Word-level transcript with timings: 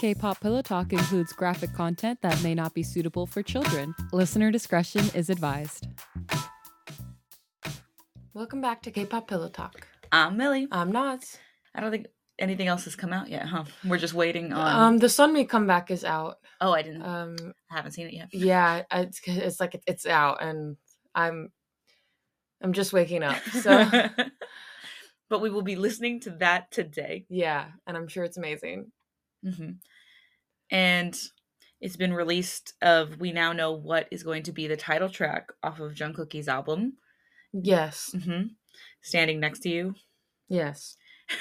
K 0.00 0.14
pop 0.14 0.40
Pillow 0.40 0.62
Talk 0.62 0.94
includes 0.94 1.30
graphic 1.34 1.74
content 1.74 2.22
that 2.22 2.42
may 2.42 2.54
not 2.54 2.72
be 2.72 2.82
suitable 2.82 3.26
for 3.26 3.42
children. 3.42 3.94
Listener 4.14 4.50
discretion 4.50 5.04
is 5.12 5.28
advised. 5.28 5.88
Welcome 8.32 8.62
back 8.62 8.80
to 8.84 8.90
K-pop 8.90 9.28
Pillow 9.28 9.50
Talk. 9.50 9.86
I'm 10.10 10.38
Milly. 10.38 10.66
I'm 10.72 10.90
Nads. 10.90 11.36
I 11.74 11.80
don't 11.80 11.90
think 11.90 12.06
anything 12.38 12.66
else 12.66 12.84
has 12.84 12.96
come 12.96 13.12
out 13.12 13.28
yet, 13.28 13.44
huh? 13.44 13.64
We're 13.84 13.98
just 13.98 14.14
waiting 14.14 14.54
on. 14.54 14.74
Um, 14.94 14.98
the 15.00 15.10
Sun 15.10 15.34
Sunmi 15.34 15.46
comeback 15.46 15.90
is 15.90 16.02
out. 16.02 16.38
oh, 16.62 16.72
I 16.72 16.80
didn't. 16.80 17.02
Um, 17.02 17.36
I 17.70 17.76
haven't 17.76 17.92
seen 17.92 18.06
it 18.06 18.14
yet. 18.14 18.28
yeah, 18.32 18.84
it's 18.90 19.20
it's 19.26 19.60
like 19.60 19.82
it's 19.86 20.06
out, 20.06 20.42
and 20.42 20.78
I'm 21.14 21.52
I'm 22.62 22.72
just 22.72 22.94
waking 22.94 23.22
up. 23.22 23.36
So 23.52 23.84
but 25.28 25.42
we 25.42 25.50
will 25.50 25.60
be 25.60 25.76
listening 25.76 26.20
to 26.20 26.30
that 26.38 26.70
today. 26.70 27.26
yeah, 27.28 27.66
and 27.86 27.98
I'm 27.98 28.08
sure 28.08 28.24
it's 28.24 28.38
amazing. 28.38 28.92
Hmm 29.42 29.70
And 30.70 31.18
it's 31.80 31.96
been 31.96 32.12
released. 32.12 32.74
Of 32.82 33.18
we 33.20 33.32
now 33.32 33.52
know 33.52 33.72
what 33.72 34.08
is 34.10 34.22
going 34.22 34.42
to 34.44 34.52
be 34.52 34.66
the 34.66 34.76
title 34.76 35.08
track 35.08 35.50
off 35.62 35.80
of 35.80 35.94
Jungkook's 35.94 36.48
album. 36.48 36.94
Yes, 37.52 38.14
hmm 38.24 38.42
Standing 39.02 39.40
next 39.40 39.60
to 39.60 39.68
you. 39.68 39.94
yes. 40.48 40.96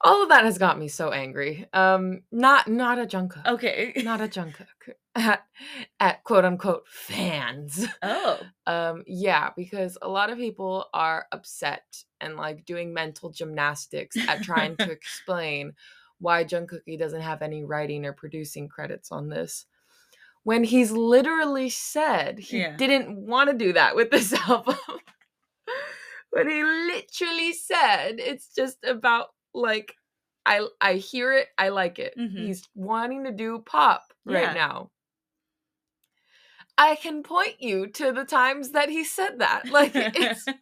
All 0.00 0.22
of 0.22 0.28
that 0.28 0.44
has 0.44 0.58
got 0.58 0.78
me 0.78 0.86
so 0.86 1.10
angry. 1.10 1.66
Um, 1.72 2.22
not 2.30 2.68
not 2.68 2.98
a 2.98 3.06
Jungkook. 3.06 3.44
Okay. 3.46 3.92
Not 4.04 4.20
a 4.20 4.28
Jungkook. 4.28 4.66
At, 5.16 5.42
at 5.98 6.22
quote 6.22 6.44
unquote 6.44 6.86
fans. 6.86 7.88
oh. 8.04 8.38
Um, 8.68 9.02
yeah, 9.08 9.50
because 9.56 9.98
a 10.00 10.08
lot 10.08 10.30
of 10.30 10.38
people 10.38 10.86
are 10.94 11.26
upset 11.32 12.04
and 12.20 12.36
like 12.36 12.64
doing 12.64 12.94
mental 12.94 13.30
gymnastics 13.30 14.16
at 14.28 14.44
trying 14.44 14.76
to 14.76 14.92
explain 14.92 15.72
why 16.18 16.44
Jungkook 16.44 16.98
doesn't 16.98 17.20
have 17.20 17.42
any 17.42 17.64
writing 17.64 18.04
or 18.04 18.12
producing 18.12 18.68
credits 18.68 19.12
on 19.12 19.28
this. 19.28 19.66
When 20.44 20.64
he's 20.64 20.90
literally 20.90 21.68
said 21.70 22.38
he 22.38 22.58
Yeah. 22.58 22.76
didn't 22.76 23.16
want 23.16 23.50
to 23.50 23.56
do 23.56 23.72
that 23.74 23.94
with 23.96 24.10
this 24.10 24.32
album. 24.48 24.76
when 26.30 26.48
he 26.48 26.62
literally 26.62 27.52
said 27.52 28.16
it's 28.18 28.54
just 28.54 28.78
about 28.84 29.28
like 29.54 29.94
I 30.46 30.66
I 30.80 30.94
hear 30.94 31.32
it, 31.32 31.48
I 31.58 31.68
like 31.70 31.98
it. 31.98 32.14
Mhm. 32.18 32.46
He's 32.46 32.62
wanting 32.74 33.24
to 33.24 33.32
do 33.32 33.58
pop 33.64 34.02
Yeah. 34.24 34.32
right 34.46 34.54
now. 34.54 34.90
I 36.76 36.94
can 36.94 37.22
point 37.24 37.60
you 37.60 37.88
to 37.88 38.12
the 38.12 38.24
times 38.24 38.70
that 38.70 38.88
he 38.88 39.04
said 39.04 39.40
that. 39.40 39.68
Like 39.70 39.92
it's 39.94 40.46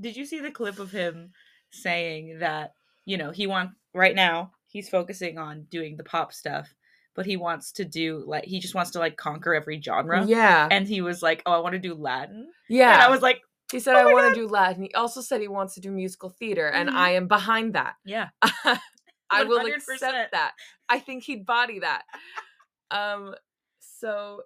Did 0.00 0.16
you 0.16 0.24
see 0.26 0.38
the 0.40 0.52
clip 0.52 0.78
of 0.78 0.92
him 0.92 1.32
saying 1.70 2.38
that, 2.38 2.72
you 3.08 3.16
know, 3.16 3.30
he 3.30 3.46
wants 3.46 3.74
right 3.94 4.14
now, 4.14 4.52
he's 4.66 4.88
focusing 4.90 5.38
on 5.38 5.62
doing 5.70 5.96
the 5.96 6.04
pop 6.04 6.32
stuff, 6.32 6.68
but 7.14 7.24
he 7.24 7.36
wants 7.38 7.72
to 7.72 7.84
do 7.84 8.22
like 8.26 8.44
he 8.44 8.60
just 8.60 8.74
wants 8.74 8.90
to 8.92 8.98
like 8.98 9.16
conquer 9.16 9.54
every 9.54 9.80
genre. 9.80 10.24
yeah, 10.26 10.68
And 10.70 10.86
he 10.86 11.00
was 11.00 11.22
like, 11.22 11.42
"Oh, 11.46 11.52
I 11.52 11.58
want 11.58 11.72
to 11.72 11.78
do 11.78 11.94
Latin." 11.94 12.50
yeah. 12.68 12.92
And 12.92 13.02
I 13.02 13.08
was 13.10 13.22
like, 13.22 13.40
he 13.72 13.80
said 13.80 13.96
"Oh 13.96 14.00
I 14.00 14.12
want 14.12 14.26
God." 14.26 14.34
to 14.34 14.40
do 14.42 14.46
Latin. 14.46 14.82
He 14.82 14.92
also 14.94 15.20
said 15.22 15.40
he 15.40 15.48
wants 15.48 15.74
to 15.74 15.80
do 15.80 15.90
musical 15.90 16.28
theater, 16.30 16.68
and 16.68 16.90
Mhm. 16.90 16.94
I 16.96 17.10
am 17.12 17.26
behind 17.28 17.74
that. 17.74 17.94
"Yeah." 18.04 18.28
I 19.30 19.44
will 19.44 19.58
100%. 19.64 19.74
accept 19.76 20.32
that. 20.32 20.52
I 20.88 20.98
think 21.00 21.22
he'd 21.24 21.44
body 21.46 21.78
that. 21.80 22.02
Um 22.90 23.34
so 23.80 24.42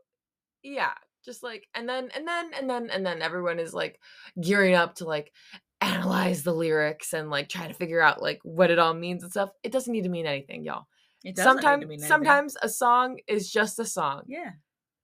yeah, 0.63 0.95
just 1.25 1.43
like 1.43 1.67
and 1.75 1.89
then 1.89 2.11
and 2.15 2.27
then 2.27 2.51
and 2.59 2.71
then 2.71 2.91
and 2.91 3.05
then 3.07 3.23
everyone 3.23 3.59
is 3.59 3.75
like 3.75 4.01
gearing 4.41 4.75
up 4.75 4.95
to 4.97 5.05
like 5.05 5.33
analyze 5.83 6.43
the 6.43 6.53
lyrics 6.55 7.13
and 7.13 7.31
like 7.31 7.49
try 7.49 7.67
to 7.67 7.75
figure 7.75 8.01
out 8.01 8.23
like 8.23 8.41
what 8.45 8.71
it 8.71 8.79
all 8.79 8.95
means 8.95 9.23
and 9.23 9.33
stuff. 9.33 9.51
It 9.63 9.73
doesn't 9.73 9.93
need 9.93 10.05
to 10.05 10.09
mean 10.09 10.27
anything, 10.27 10.65
y'all. 10.65 10.87
It 11.25 11.37
doesn't 11.37 11.57
need 11.57 11.61
to 11.63 11.67
Sometimes 11.69 12.07
sometimes 12.09 12.57
a 12.63 12.69
song 12.69 13.19
is 13.27 13.51
just 13.51 13.79
a 13.79 13.85
song 13.85 14.23
Yeah. 14.27 14.53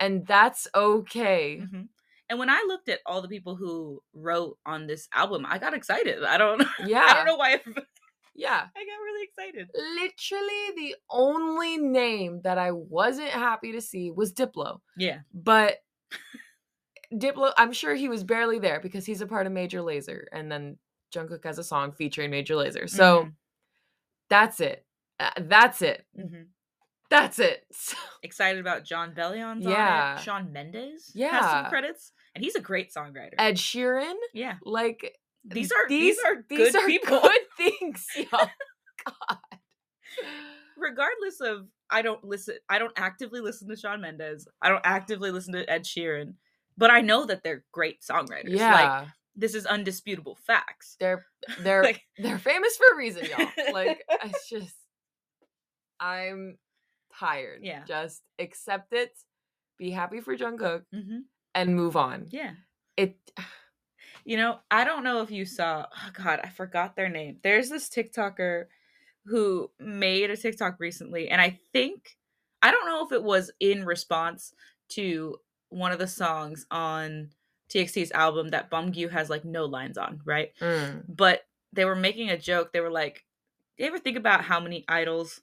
and 0.01 0.27
that's 0.27 0.67
okay. 0.75 1.59
hmm 1.59 1.83
And 2.29 2.39
when 2.39 2.51
I 2.51 2.65
looked 2.69 2.89
at 2.89 3.01
all 3.07 3.23
the 3.23 3.29
people 3.29 3.57
who 3.57 4.03
wrote 4.15 4.59
on 4.67 4.87
this 4.87 5.09
album, 5.15 5.47
I 5.49 5.59
got 5.59 5.75
excited. 5.75 6.23
I 6.25 6.37
don't 6.39 6.63
Yeah. 6.85 7.05
I 7.09 7.15
don't 7.15 7.27
know 7.27 7.37
why 7.37 7.61
Yeah. 8.35 8.67
I 8.77 8.85
got 8.85 9.03
really 9.05 9.25
excited. 9.25 9.69
Literally 9.75 10.65
the 10.77 10.95
only 11.11 11.77
name 11.77 12.41
that 12.45 12.57
I 12.59 12.71
wasn't 12.71 13.31
happy 13.31 13.73
to 13.73 13.81
see 13.81 14.11
was 14.13 14.33
Diplo. 14.33 14.79
Yeah. 14.97 15.21
But 15.35 15.79
Diplo, 17.13 17.53
I'm 17.57 17.73
sure 17.73 17.95
he 17.95 18.09
was 18.09 18.23
barely 18.25 18.59
there 18.59 18.81
because 18.81 19.07
he's 19.07 19.21
a 19.21 19.27
part 19.27 19.47
of 19.47 19.53
Major 19.53 19.81
Lazer, 19.81 20.25
and 20.33 20.51
then 20.53 20.77
Jungkook 21.15 21.45
has 21.45 21.59
a 21.59 21.65
song 21.65 21.93
featuring 21.93 22.31
Major 22.31 22.55
Lazer. 22.55 22.89
So 22.89 23.25
Mhm. 23.25 23.33
that's 24.29 24.61
it. 24.61 24.85
Uh, 25.19 25.31
that's 25.39 25.81
it. 25.83 26.07
Mhm. 26.17 26.49
That's 27.11 27.39
it. 27.39 27.65
So- 27.73 27.97
excited 28.23 28.61
about 28.61 28.85
Jon 28.85 29.15
Bellion's 29.15 29.65
on 29.65 29.73
Yeah. 29.73 30.17
it. 30.19 30.23
Shawn 30.23 30.53
Mendes 30.53 31.13
has 31.19 31.45
some 31.45 31.67
credits, 31.71 32.13
and 32.35 32.45
he's 32.45 32.55
a 32.57 32.61
great 32.61 32.93
songwriter. 32.93 33.35
Ed 33.39 33.57
Sheeran, 33.57 34.15
yeah, 34.35 34.57
like 34.63 35.17
these 35.45 35.73
are 35.73 35.89
these, 35.89 36.19
are 36.27 36.45
these 36.49 36.73
good 36.73 36.77
are 36.83 36.87
people. 36.87 37.21
good 37.21 37.41
things. 37.57 38.07
God. 38.31 38.51
Regardless 40.77 41.41
of, 41.41 41.67
I 41.91 42.03
don't 42.03 42.23
listen. 42.23 42.57
I 42.69 42.79
don't 42.79 42.93
actively 42.97 43.41
listen 43.41 43.69
to 43.69 43.77
Shawn 43.77 44.01
Mendes. 44.01 44.47
I 44.63 44.69
don't 44.69 44.85
actively 44.85 45.31
listen 45.31 45.55
to 45.55 45.69
Ed 45.69 45.85
Sheeran, 45.85 46.35
but 46.79 46.91
I 46.91 47.03
know 47.03 47.27
that 47.27 47.43
they're 47.43 47.65
great 47.73 48.01
songwriters. 48.01 48.49
Yeah, 48.51 48.73
like 48.73 49.09
this 49.37 49.55
is 49.55 49.67
undisputable 49.67 50.37
facts. 50.47 50.97
they're 50.99 51.27
they're 51.61 51.83
Like- 51.83 52.03
they're 52.17 52.39
famous 52.39 52.77
for 52.77 52.95
a 52.95 52.97
reason, 52.97 53.27
y'all. 53.27 53.73
Like 53.75 54.03
it's 54.25 54.49
just, 54.49 54.75
I'm 56.01 56.57
tired. 57.19 57.61
Yeah. 57.63 57.85
just 57.87 58.23
accept 58.39 58.93
it, 58.93 59.13
be 59.79 59.91
happy 59.91 60.21
for 60.21 60.37
Jungkook, 60.37 60.83
hmm 60.93 61.19
and 61.55 61.75
move 61.75 61.97
on. 61.97 62.27
Yeah. 62.31 62.53
It 62.97 63.17
You 64.25 64.37
know, 64.37 64.59
I 64.71 64.85
don't 64.85 65.05
know 65.05 65.23
if 65.23 65.31
you 65.31 65.47
saw. 65.47 65.87
Oh 65.91 66.11
God, 66.13 66.41
I 66.45 66.51
forgot 66.51 66.95
their 66.97 67.09
name. 67.09 67.39
There's 67.43 67.71
this 67.71 67.89
TikToker 67.89 68.65
who 69.25 69.71
made 69.81 70.31
a 70.31 70.37
TikTok 70.37 70.77
recently, 70.79 71.29
and 71.31 71.41
I 71.41 71.59
think 71.73 72.17
I 72.61 72.71
don't 72.71 72.85
know 72.87 73.07
if 73.07 73.13
it 73.13 73.23
was 73.23 73.51
in 73.59 73.87
response 73.87 74.53
to 74.91 75.37
one 75.71 75.93
of 75.93 75.99
the 75.99 76.07
songs 76.07 76.67
on 76.71 77.31
TXT's 77.71 78.13
album 78.13 78.49
that 78.49 78.71
Beomgyu 78.71 79.11
has 79.11 79.29
like 79.29 79.45
no 79.45 79.65
lines 79.67 79.99
on, 79.99 80.21
right? 80.25 80.53
mm, 80.61 81.05
But 81.09 81.43
they 81.73 81.85
were 81.85 81.97
making 81.97 82.31
a 82.31 82.39
joke. 82.39 82.73
They 82.73 82.81
were 82.81 82.91
like, 82.91 83.25
"Do 83.77 83.85
you 83.85 83.89
ever 83.91 83.99
think 83.99 84.17
about 84.17 84.45
how 84.45 84.61
many 84.61 84.85
idols 84.89 85.41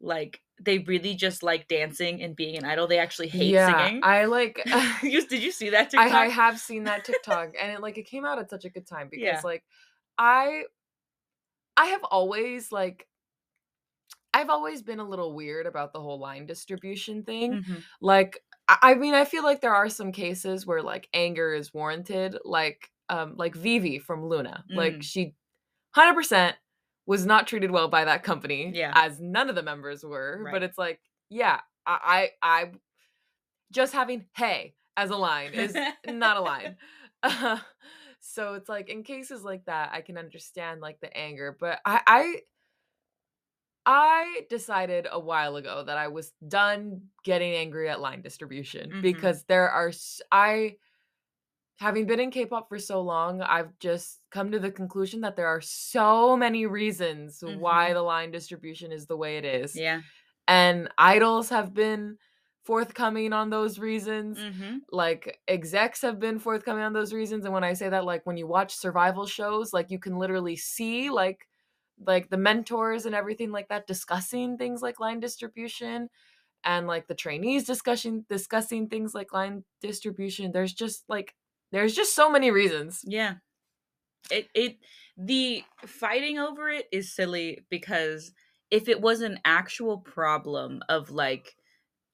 like 0.00 0.40
they 0.60 0.78
really 0.78 1.14
just 1.14 1.42
like 1.42 1.66
dancing 1.68 2.22
and 2.22 2.36
being 2.36 2.56
an 2.58 2.64
idol? 2.64 2.86
They 2.86 2.98
actually 2.98 3.28
hate 3.28 3.52
yeah, 3.54 3.66
singing." 3.86 4.00
I 4.04 4.26
like. 4.26 4.60
You- 5.02 5.26
did 5.26 5.42
you 5.42 5.50
see 5.50 5.70
that 5.70 5.90
TikTok? 5.90 6.12
I, 6.12 6.24
I 6.26 6.28
have 6.28 6.60
seen 6.60 6.84
that 6.84 7.04
TikTok, 7.06 7.52
and 7.60 7.72
it 7.72 7.80
like 7.80 7.96
it 7.96 8.04
came 8.04 8.24
out 8.26 8.38
at 8.38 8.50
such 8.50 8.64
a 8.66 8.70
good 8.70 8.86
time 8.86 9.08
because 9.10 9.24
Yeah. 9.24 9.40
like 9.42 9.64
I 10.18 10.64
I 11.76 11.86
have 11.86 12.04
always 12.04 12.70
like 12.70 13.06
I've 14.34 14.50
always 14.50 14.82
been 14.82 14.98
a 15.00 15.04
little 15.08 15.34
weird 15.34 15.66
about 15.66 15.92
the 15.92 16.00
whole 16.00 16.18
line 16.18 16.46
distribution 16.46 17.22
thing. 17.22 17.62
Mhm. 17.62 17.82
Like 18.00 18.42
I 18.82 18.94
mean, 18.94 19.14
I 19.14 19.24
feel 19.24 19.42
like 19.42 19.60
there 19.60 19.74
are 19.74 19.88
some 19.88 20.12
cases 20.12 20.66
where 20.66 20.82
like 20.82 21.08
anger 21.12 21.52
is 21.54 21.72
warranted, 21.74 22.38
like 22.44 22.90
um 23.08 23.34
like 23.36 23.54
Vivi 23.54 23.98
from 23.98 24.26
LOONA. 24.28 24.64
Like 24.74 24.94
Mm. 24.94 25.02
she 25.02 25.34
100% 25.94 26.56
was 27.06 27.26
not 27.26 27.46
treated 27.46 27.70
well 27.70 27.88
by 27.88 28.04
that 28.04 28.22
company 28.22 28.70
Yeah. 28.74 28.92
as 28.94 29.20
none 29.20 29.48
of 29.48 29.54
the 29.56 29.62
members 29.62 30.04
were, 30.04 30.38
Right. 30.42 30.52
but 30.52 30.62
it's 30.62 30.78
like 30.78 31.00
yeah, 31.30 31.60
I 31.86 32.30
I, 32.42 32.62
I 32.64 32.72
just 33.70 33.92
having 33.92 34.26
hey 34.36 34.74
as 34.96 35.10
a 35.10 35.16
line 35.16 35.54
is 35.54 35.76
not 36.06 36.36
a 36.36 36.40
line. 36.40 36.76
Uh, 37.22 37.58
so 38.20 38.54
it's 38.54 38.68
like 38.68 38.88
in 38.88 39.02
cases 39.02 39.42
like 39.42 39.64
that, 39.66 39.90
I 39.92 40.00
can 40.02 40.18
understand 40.18 40.80
like 40.80 41.00
the 41.00 41.14
anger, 41.16 41.56
but 41.58 41.80
I, 41.84 42.00
I, 42.06 42.40
I 43.84 44.46
decided 44.48 45.08
a 45.10 45.18
while 45.18 45.56
ago 45.56 45.82
that 45.84 45.98
I 45.98 46.08
was 46.08 46.32
done 46.46 47.08
getting 47.24 47.54
angry 47.54 47.88
at 47.88 48.00
line 48.00 48.22
distribution 48.22 48.90
Mhm. 48.90 49.02
because 49.02 49.44
there 49.44 49.68
are 49.70 49.92
I 50.30 50.76
having 51.76 52.06
been 52.06 52.20
in 52.20 52.30
K-pop 52.30 52.68
for 52.68 52.78
so 52.78 53.00
long, 53.02 53.40
I've 53.42 53.76
just 53.78 54.20
come 54.30 54.52
to 54.52 54.58
the 54.58 54.70
conclusion 54.70 55.20
that 55.22 55.36
there 55.36 55.48
are 55.48 55.60
so 55.60 56.36
many 56.36 56.66
reasons 56.66 57.42
why 57.42 57.90
Mhm. 57.90 57.94
the 57.94 58.02
line 58.02 58.30
distribution 58.30 58.92
is 58.92 59.06
the 59.06 59.16
way 59.16 59.36
it 59.38 59.44
is, 59.44 59.74
Yeah. 59.74 60.02
and 60.48 60.88
idols 60.98 61.48
have 61.50 61.74
been 61.74 62.18
forthcoming 62.64 63.32
on 63.32 63.50
those 63.50 63.78
reasons 63.78 64.38
Mm-hmm. 64.38 64.78
like 64.92 65.40
execs 65.48 66.02
have 66.02 66.20
been 66.20 66.38
forthcoming 66.38 66.84
on 66.84 66.92
those 66.92 67.12
reasons 67.12 67.44
and 67.44 67.52
when 67.54 67.64
i 67.64 67.72
say 67.72 67.88
that 67.88 68.04
like 68.04 68.24
when 68.26 68.36
you 68.36 68.46
watch 68.46 68.74
survival 68.74 69.26
shows 69.26 69.72
like 69.72 69.90
you 69.90 69.98
can 69.98 70.16
literally 70.18 70.56
see 70.56 71.10
like 71.10 71.48
like 72.06 72.30
the 72.30 72.36
mentors 72.36 73.06
and 73.06 73.14
everything 73.14 73.50
like 73.50 73.68
that 73.68 73.86
discussing 73.86 74.56
things 74.56 74.82
like 74.82 75.00
line 75.00 75.20
distribution 75.20 76.08
and 76.64 76.86
like 76.86 77.08
the 77.08 77.14
trainees 77.14 77.64
discussing 77.64 78.24
discussing 78.28 78.88
things 78.88 79.14
like 79.14 79.32
line 79.32 79.64
distribution 79.80 80.52
there's 80.52 80.72
just 80.72 81.04
like 81.08 81.34
there's 81.72 81.94
just 81.94 82.14
so 82.14 82.30
many 82.30 82.50
reasons 82.50 83.00
Yeah. 83.06 83.34
It 84.30 84.48
it 84.54 84.76
the 85.16 85.64
fighting 85.84 86.38
over 86.38 86.70
it 86.70 86.86
is 86.92 87.14
silly 87.14 87.64
because 87.70 88.32
if 88.70 88.88
it 88.88 89.00
was 89.00 89.20
an 89.20 89.38
actual 89.44 89.98
problem 89.98 90.82
of 90.88 91.10
like 91.10 91.56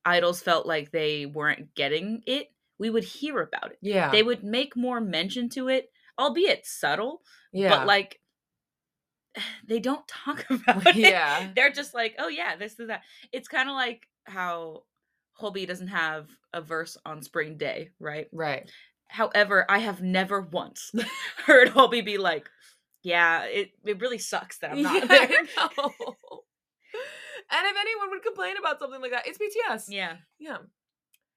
idols 0.04 0.40
felt 0.40 0.66
like 0.66 0.90
they 0.90 1.26
weren't 1.26 1.74
getting 1.74 2.22
it, 2.26 2.48
we 2.78 2.90
would 2.90 3.04
hear 3.04 3.40
about 3.40 3.72
it. 3.72 3.78
Yeah. 3.82 4.10
They 4.10 4.22
would 4.22 4.42
make 4.42 4.76
more 4.76 5.00
mention 5.00 5.48
to 5.50 5.68
it, 5.68 5.90
albeit 6.18 6.66
subtle, 6.66 7.22
yeah. 7.52 7.68
but 7.68 7.86
like 7.86 8.20
they 9.66 9.78
don't 9.80 10.06
talk 10.08 10.44
about 10.50 10.86
it. 10.86 10.96
Yeah. 10.96 11.48
They're 11.54 11.70
just 11.70 11.94
like, 11.94 12.14
oh 12.18 12.28
yeah, 12.28 12.56
this 12.56 12.78
is 12.78 12.88
that. 12.88 13.02
It's 13.32 13.48
kind 13.48 13.68
of 13.68 13.74
like 13.74 14.06
how 14.24 14.84
Hobi 15.40 15.66
doesn't 15.66 15.88
have 15.88 16.28
a 16.52 16.60
verse 16.60 16.96
on 17.06 17.22
Spring 17.22 17.56
Day, 17.56 17.90
right? 18.00 18.28
right. 18.32 18.70
However, 19.08 19.64
I 19.68 19.78
have 19.78 20.02
never 20.02 20.40
once 20.42 20.92
heard 21.46 21.68
Hobi 21.68 22.04
be 22.04 22.18
like, 22.18 22.48
yeah, 23.02 23.44
it, 23.44 23.70
it 23.86 24.00
really 24.00 24.18
sucks 24.18 24.58
that 24.58 24.72
I'm 24.72 24.82
not 24.82 24.94
Yeah, 24.94 25.06
there. 25.06 25.28
And 27.50 27.66
if 27.66 27.76
anyone 27.80 28.10
would 28.10 28.22
complain 28.22 28.56
about 28.58 28.78
something 28.78 29.00
like 29.00 29.12
that, 29.12 29.26
it's 29.26 29.38
BTS. 29.38 29.84
Yeah, 29.88 30.16
Yeah. 30.38 30.58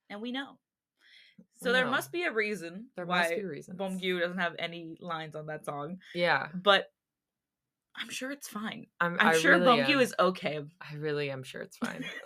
and 0.10 0.22
we 0.22 0.32
know. 0.34 0.58
We 1.40 1.46
So 1.68 1.72
there 1.72 1.86
know. 1.86 1.92
must 1.92 2.12
be 2.12 2.24
a 2.24 2.32
reason 2.32 2.88
There 2.98 3.06
why 3.06 3.20
must 3.20 3.36
be 3.36 3.46
reasons. 3.46 3.80
Beomgyu 3.80 4.20
doesn't 4.20 4.38
have 4.40 4.56
any 4.60 4.98
lines 5.00 5.36
on 5.38 5.46
that 5.46 5.64
song, 5.66 6.00
Yeah. 6.14 6.50
but 6.54 6.92
I'm 7.96 8.10
sure 8.10 8.32
it's 8.32 8.48
fine. 8.48 8.88
I'm, 9.00 9.18
I'm 9.20 9.40
sure 9.40 9.60
really 9.60 9.82
am. 9.82 10.00
is 10.00 10.16
okay. 10.20 10.60
I 10.80 10.96
really 10.96 11.30
am 11.30 11.44
sure 11.44 11.62
it's 11.62 11.78
fine. 11.78 12.06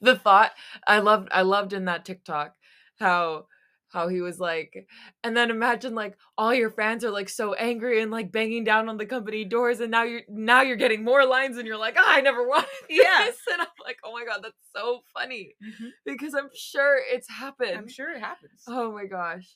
the 0.00 0.16
thought 0.16 0.52
I 0.86 0.98
loved 0.98 1.28
I 1.32 1.42
loved 1.42 1.72
in 1.72 1.86
that 1.86 2.04
TikTok 2.04 2.54
how 2.98 3.46
how 3.88 4.08
he 4.08 4.20
was 4.20 4.40
like 4.40 4.86
and 5.22 5.36
then 5.36 5.50
imagine 5.50 5.94
like 5.94 6.16
all 6.36 6.52
your 6.52 6.70
fans 6.70 7.04
are 7.04 7.10
like 7.10 7.28
so 7.28 7.54
angry 7.54 8.02
and 8.02 8.10
like 8.10 8.32
banging 8.32 8.64
down 8.64 8.88
on 8.88 8.98
the 8.98 9.06
company 9.06 9.44
doors 9.44 9.80
and 9.80 9.90
now 9.90 10.02
you're 10.02 10.22
now 10.28 10.62
you're 10.62 10.76
getting 10.76 11.04
more 11.04 11.24
lines 11.24 11.56
and 11.56 11.66
you're 11.66 11.78
like 11.78 11.94
oh, 11.96 12.04
I 12.04 12.20
never 12.20 12.46
wanted 12.48 12.68
Yeah. 12.90 13.24
this 13.26 13.38
and 13.52 13.62
I'm 13.62 13.68
like 13.84 13.98
oh 14.04 14.12
my 14.12 14.24
god 14.24 14.40
that's 14.42 14.54
so 14.74 15.00
funny 15.16 15.54
mm-hmm. 15.64 15.88
because 16.04 16.34
I'm 16.34 16.50
sure 16.52 16.98
it's 17.08 17.30
happened 17.30 17.76
I'm 17.76 17.88
sure 17.88 18.10
it 18.10 18.20
happens. 18.20 18.62
Oh 18.66 18.92
my 18.92 19.06
gosh. 19.06 19.54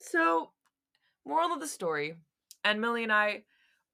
So, 0.00 0.50
moral 1.24 1.52
of 1.52 1.60
the 1.60 1.68
story, 1.68 2.16
and 2.64 2.80
Milly 2.80 3.02
and 3.02 3.12
I 3.12 3.42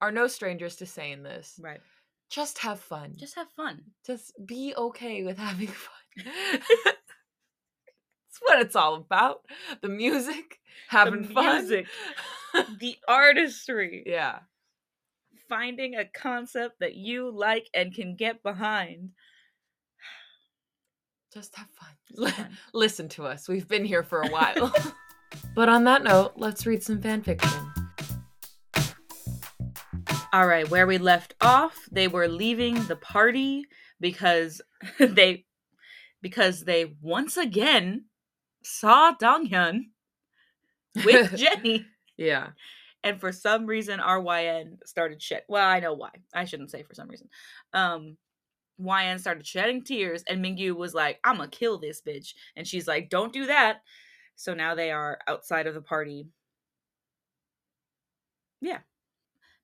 are 0.01 0.13
no 0.13 0.27
strangers 0.27 0.77
to 0.77 0.87
saying 0.87 1.23
this. 1.23 1.59
Right. 1.63 1.81
Just 2.31 2.59
have 2.59 2.81
fun. 2.81 3.15
Just 3.17 3.35
have 3.37 3.49
fun. 3.57 3.83
Just 4.07 4.33
be 4.45 4.75
okay 4.77 5.23
with 5.25 5.39
having 5.39 5.69
fun. 5.69 6.33
It's 8.39 8.49
what 8.51 8.61
it's 8.61 8.77
all 8.77 8.95
about. 8.95 9.41
The 9.83 9.89
music, 9.89 10.61
having 10.89 11.25
fun. 11.25 11.59
music. 11.59 11.87
the 12.81 12.97
artistry. 13.09 14.05
yeah. 14.07 14.41
Finding 15.49 15.97
a 15.97 16.05
concept 16.05 16.81
that 16.81 16.95
you 16.95 17.31
like 17.31 17.69
and 17.75 17.93
can 17.93 18.15
get 18.17 18.43
behind. 18.43 19.11
Just 21.35 21.57
have 21.57 21.69
fun. 21.71 21.89
Just 22.09 22.37
have 22.37 22.47
fun. 22.49 22.59
Listen 22.73 23.09
to 23.11 23.27
us. 23.27 23.49
We've 23.49 23.67
been 23.67 23.85
here 23.85 24.03
for 24.05 24.23
a 24.23 24.29
while. 24.29 24.73
but 25.55 25.69
on 25.69 25.85
that 25.85 26.05
note, 26.05 26.35
let's 26.37 26.67
read 26.67 26.83
some 26.83 27.01
fan 27.01 27.23
fiction. 27.23 27.78
All 30.33 30.47
right, 30.47 30.69
where 30.69 30.87
we 30.87 30.99
left 30.99 31.35
off, 31.41 31.89
they 31.91 32.07
were 32.09 32.29
leaving 32.29 32.85
the 32.87 32.97
party 32.97 33.65
because 34.01 34.61
they 34.99 35.47
because 36.21 36.65
they 36.65 36.97
once 37.01 37.37
again 37.37 38.07
saw 38.63 39.15
Donghyun 39.15 39.85
with 41.05 41.37
Jenny. 41.37 41.87
Yeah. 42.17 42.49
and 43.05 43.21
for 43.21 43.31
some 43.33 43.67
reason 43.67 44.01
RYN 44.01 44.79
started 44.85 45.23
shed. 45.23 45.43
Well, 45.49 45.67
I 45.67 45.81
know 45.81 45.95
why. 45.95 46.11
I 46.35 46.45
shouldn't 46.45 46.71
say 46.73 46.83
for 46.83 46.95
some 46.95 47.09
reason. 47.09 47.29
Um, 47.73 48.17
YN 48.79 49.19
started 49.19 49.47
shedding 49.47 49.83
tears, 49.85 50.25
and 50.29 50.45
Mingyu 50.45 50.77
was 50.77 50.95
like, 50.95 51.19
"I'm 51.25 51.37
gonna 51.39 51.49
kill 51.49 51.79
this 51.79 52.03
bitch," 52.07 52.35
and 52.57 52.67
she's 52.67 52.87
like, 52.89 53.09
"Don't 53.11 53.33
do 53.33 53.47
that." 53.47 53.83
So 54.37 54.55
now 54.55 54.75
they 54.75 54.91
are 54.93 55.19
outside 55.27 55.67
of 55.67 55.75
the 55.75 55.81
party. 55.83 56.27
Yeah, 58.61 58.79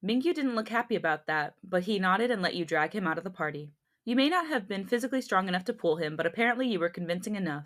Mingyu 0.05 0.35
didn't 0.35 0.55
look 0.55 0.69
happy 0.69 0.97
about 0.97 1.27
that, 1.27 1.55
but 1.65 1.85
he 1.85 1.99
nodded 1.99 2.31
and 2.31 2.43
let 2.43 2.55
you 2.55 2.67
drag 2.67 2.93
him 2.93 3.07
out 3.07 3.17
of 3.17 3.25
the 3.25 3.31
party. 3.31 3.73
You 4.05 4.17
may 4.17 4.29
not 4.29 4.49
have 4.49 4.69
been 4.69 4.87
physically 4.87 5.23
strong 5.23 5.49
enough 5.49 5.65
to 5.65 5.73
pull 5.73 5.97
him, 5.97 6.15
but 6.15 6.27
apparently 6.27 6.69
you 6.69 6.79
were 6.79 6.91
convincing 6.91 7.37
enough. 7.37 7.65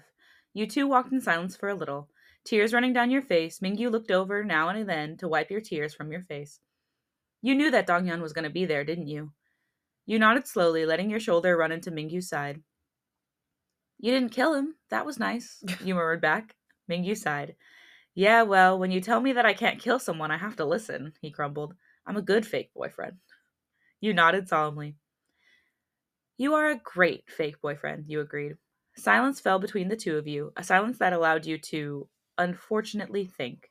You 0.54 0.68
two 0.68 0.86
walked 0.86 1.12
in 1.12 1.20
silence 1.20 1.56
for 1.56 1.68
a 1.68 1.74
little. 1.74 2.08
Tears 2.44 2.72
running 2.72 2.92
down 2.92 3.10
your 3.10 3.22
face, 3.22 3.58
Mingyu 3.58 3.90
looked 3.90 4.12
over 4.12 4.44
now 4.44 4.68
and 4.68 4.88
then 4.88 5.16
to 5.16 5.26
wipe 5.26 5.50
your 5.50 5.60
tears 5.60 5.94
from 5.94 6.12
your 6.12 6.22
face. 6.22 6.60
You 7.42 7.56
knew 7.56 7.72
that 7.72 7.88
Donghyun 7.88 8.22
was 8.22 8.32
going 8.32 8.44
to 8.44 8.50
be 8.50 8.64
there, 8.64 8.84
didn't 8.84 9.08
you? 9.08 9.32
You 10.06 10.20
nodded 10.20 10.46
slowly, 10.46 10.86
letting 10.86 11.10
your 11.10 11.20
shoulder 11.20 11.56
run 11.56 11.72
into 11.72 11.90
Mingyu's 11.90 12.28
side. 12.28 12.62
You 13.98 14.12
didn't 14.12 14.30
kill 14.30 14.54
him. 14.54 14.76
That 14.90 15.04
was 15.04 15.18
nice, 15.18 15.62
you 15.84 15.96
murmured 15.96 16.20
back. 16.20 16.54
Mingyu 16.88 17.16
sighed. 17.16 17.56
Yeah, 18.14 18.42
well, 18.42 18.78
when 18.78 18.92
you 18.92 19.00
tell 19.00 19.20
me 19.20 19.32
that 19.32 19.44
I 19.44 19.54
can't 19.54 19.80
kill 19.80 19.98
someone, 19.98 20.30
I 20.30 20.38
have 20.38 20.56
to 20.56 20.64
listen, 20.64 21.14
he 21.20 21.30
grumbled. 21.30 21.74
I'm 22.08 22.16
a 22.16 22.22
good 22.22 22.46
fake 22.46 22.70
boyfriend. 22.74 23.18
You 24.00 24.14
nodded 24.14 24.48
solemnly. 24.48 24.96
You 26.38 26.54
are 26.54 26.70
a 26.70 26.80
great 26.82 27.24
fake 27.28 27.60
boyfriend, 27.60 28.06
you 28.08 28.20
agreed. 28.20 28.56
Silence 28.96 29.40
fell 29.40 29.58
between 29.58 29.88
the 29.88 29.96
two 29.96 30.16
of 30.16 30.26
you, 30.26 30.52
a 30.56 30.64
silence 30.64 30.98
that 30.98 31.12
allowed 31.12 31.44
you 31.44 31.58
to, 31.58 32.08
unfortunately, 32.38 33.26
think. 33.26 33.70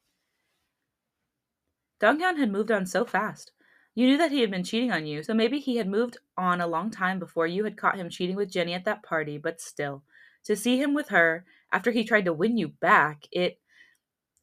Donghyun 2.00 2.38
had 2.38 2.52
moved 2.52 2.72
on 2.72 2.86
so 2.86 3.04
fast. 3.04 3.54
You 3.96 4.06
knew 4.06 4.18
that 4.20 4.32
he 4.32 4.42
had 4.42 4.52
been 4.52 4.64
cheating 4.64 4.92
on 4.92 5.08
you, 5.08 5.24
so 5.24 5.34
maybe 5.34 5.58
he 5.60 5.78
had 5.78 5.88
moved 5.88 6.18
on 6.38 6.62
a 6.62 6.68
long 6.68 6.92
time 6.92 7.18
before 7.18 7.48
you 7.48 7.64
had 7.64 7.76
caught 7.76 7.98
him 7.98 8.10
cheating 8.10 8.36
with 8.36 8.52
Jenny 8.52 8.76
at 8.76 8.86
that 8.86 9.02
party, 9.02 9.40
but 9.40 9.60
still, 9.60 10.04
to 10.44 10.56
see 10.56 10.80
him 10.80 10.94
with 10.94 11.10
her 11.10 11.44
after 11.72 11.90
he 11.90 12.04
tried 12.04 12.26
to 12.26 12.34
win 12.34 12.56
you 12.56 12.68
back, 12.68 13.24
it. 13.32 13.60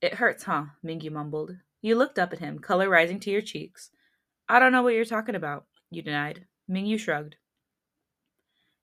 It 0.00 0.14
hurts, 0.14 0.42
huh? 0.42 0.64
Mingyu 0.84 1.12
mumbled. 1.12 1.56
You 1.84 1.96
looked 1.96 2.18
up 2.18 2.32
at 2.32 2.38
him, 2.38 2.60
color 2.60 2.88
rising 2.88 3.20
to 3.20 3.30
your 3.30 3.42
cheeks. 3.42 3.90
I 4.48 4.58
don't 4.58 4.72
know 4.72 4.82
what 4.82 4.94
you're 4.94 5.04
talking 5.04 5.34
about, 5.34 5.66
you 5.90 6.00
denied. 6.00 6.46
Mingyu 6.66 6.98
shrugged. 6.98 7.36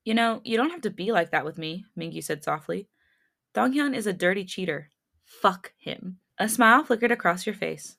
You 0.05 0.13
know, 0.13 0.39
you 0.43 0.55
don't 0.55 0.69
have 0.69 0.81
to 0.81 0.91
be 0.91 1.11
like 1.11 1.31
that 1.31 1.43
with 1.43 1.57
me, 1.57 1.83
Mingyu 1.97 2.23
said 2.23 2.43
softly. 2.43 2.89
Donghyun 3.55 3.95
is 3.95 4.05
a 4.05 4.13
dirty 4.13 4.45
cheater. 4.45 4.91
Fuck 5.25 5.73
him. 5.79 6.19
A 6.37 6.47
smile 6.47 6.83
flickered 6.83 7.11
across 7.11 7.47
your 7.47 7.55
face. 7.55 7.97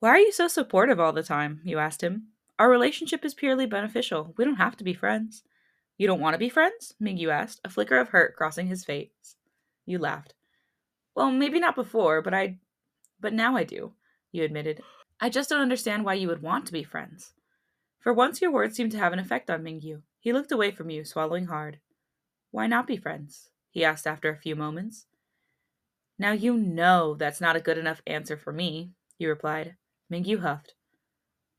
Why 0.00 0.10
are 0.10 0.18
you 0.18 0.30
so 0.30 0.46
supportive 0.46 1.00
all 1.00 1.14
the 1.14 1.22
time? 1.22 1.62
You 1.64 1.78
asked 1.78 2.02
him. 2.02 2.24
Our 2.58 2.68
relationship 2.68 3.24
is 3.24 3.32
purely 3.32 3.64
beneficial. 3.64 4.34
We 4.36 4.44
don't 4.44 4.56
have 4.56 4.76
to 4.76 4.84
be 4.84 4.92
friends. 4.92 5.42
You 5.96 6.06
don't 6.06 6.20
want 6.20 6.34
to 6.34 6.38
be 6.38 6.50
friends? 6.50 6.96
Mingyu 7.02 7.30
asked, 7.30 7.62
a 7.64 7.70
flicker 7.70 7.96
of 7.96 8.10
hurt 8.10 8.36
crossing 8.36 8.66
his 8.66 8.84
face. 8.84 9.36
You 9.86 9.98
laughed. 9.98 10.34
Well, 11.14 11.30
maybe 11.30 11.58
not 11.58 11.74
before, 11.74 12.20
but 12.20 12.34
I. 12.34 12.58
But 13.20 13.32
now 13.32 13.56
I 13.56 13.64
do, 13.64 13.92
you 14.32 14.44
admitted. 14.44 14.82
I 15.20 15.28
just 15.28 15.50
don't 15.50 15.60
understand 15.60 16.04
why 16.04 16.14
you 16.14 16.28
would 16.28 16.42
want 16.42 16.66
to 16.66 16.72
be 16.72 16.82
friends. 16.82 17.34
For 17.98 18.12
once, 18.12 18.40
your 18.40 18.50
words 18.50 18.76
seemed 18.76 18.92
to 18.92 18.98
have 18.98 19.12
an 19.12 19.18
effect 19.18 19.50
on 19.50 19.62
Mingyu. 19.62 20.02
He 20.18 20.32
looked 20.32 20.52
away 20.52 20.70
from 20.70 20.90
you, 20.90 21.04
swallowing 21.04 21.46
hard. 21.46 21.78
Why 22.50 22.66
not 22.66 22.86
be 22.86 22.96
friends? 22.96 23.50
he 23.70 23.84
asked 23.84 24.06
after 24.06 24.30
a 24.30 24.36
few 24.36 24.56
moments. 24.56 25.06
Now 26.18 26.32
you 26.32 26.54
know 26.54 27.14
that's 27.14 27.40
not 27.40 27.56
a 27.56 27.60
good 27.60 27.78
enough 27.78 28.02
answer 28.06 28.36
for 28.36 28.52
me, 28.52 28.92
you 29.18 29.28
replied. 29.28 29.76
Mingyu 30.10 30.40
huffed. 30.40 30.74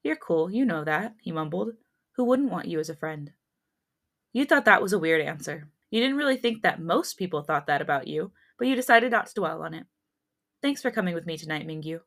You're 0.03 0.15
cool, 0.15 0.51
you 0.51 0.65
know 0.65 0.84
that, 0.84 1.15
he 1.22 1.32
mumbled. 1.32 1.74
Who 2.13 2.24
wouldn't 2.25 2.51
want 2.51 2.68
you 2.68 2.80
as 2.80 2.89
a 2.89 2.96
friend? 2.96 3.32
You 4.34 4.46
thought 4.46 4.65
that 4.65 4.82
was 4.82 4.94
a 4.94 5.00
weird 5.00 5.22
answer. 5.22 5.70
You 5.89 6.01
didn't 6.01 6.18
really 6.18 6.38
think 6.38 6.62
that 6.62 6.82
most 6.82 7.18
people 7.18 7.41
thought 7.41 7.68
that 7.68 7.82
about 7.82 8.08
you, 8.08 8.32
but 8.58 8.68
you 8.68 8.75
decided 8.75 9.12
not 9.12 9.27
to 9.27 9.34
dwell 9.34 9.62
on 9.62 9.74
it. 9.74 9.86
Thanks 10.62 10.82
for 10.82 10.91
coming 10.91 11.15
with 11.15 11.25
me 11.25 11.38
tonight, 11.38 11.68
Mingyu. 11.68 12.01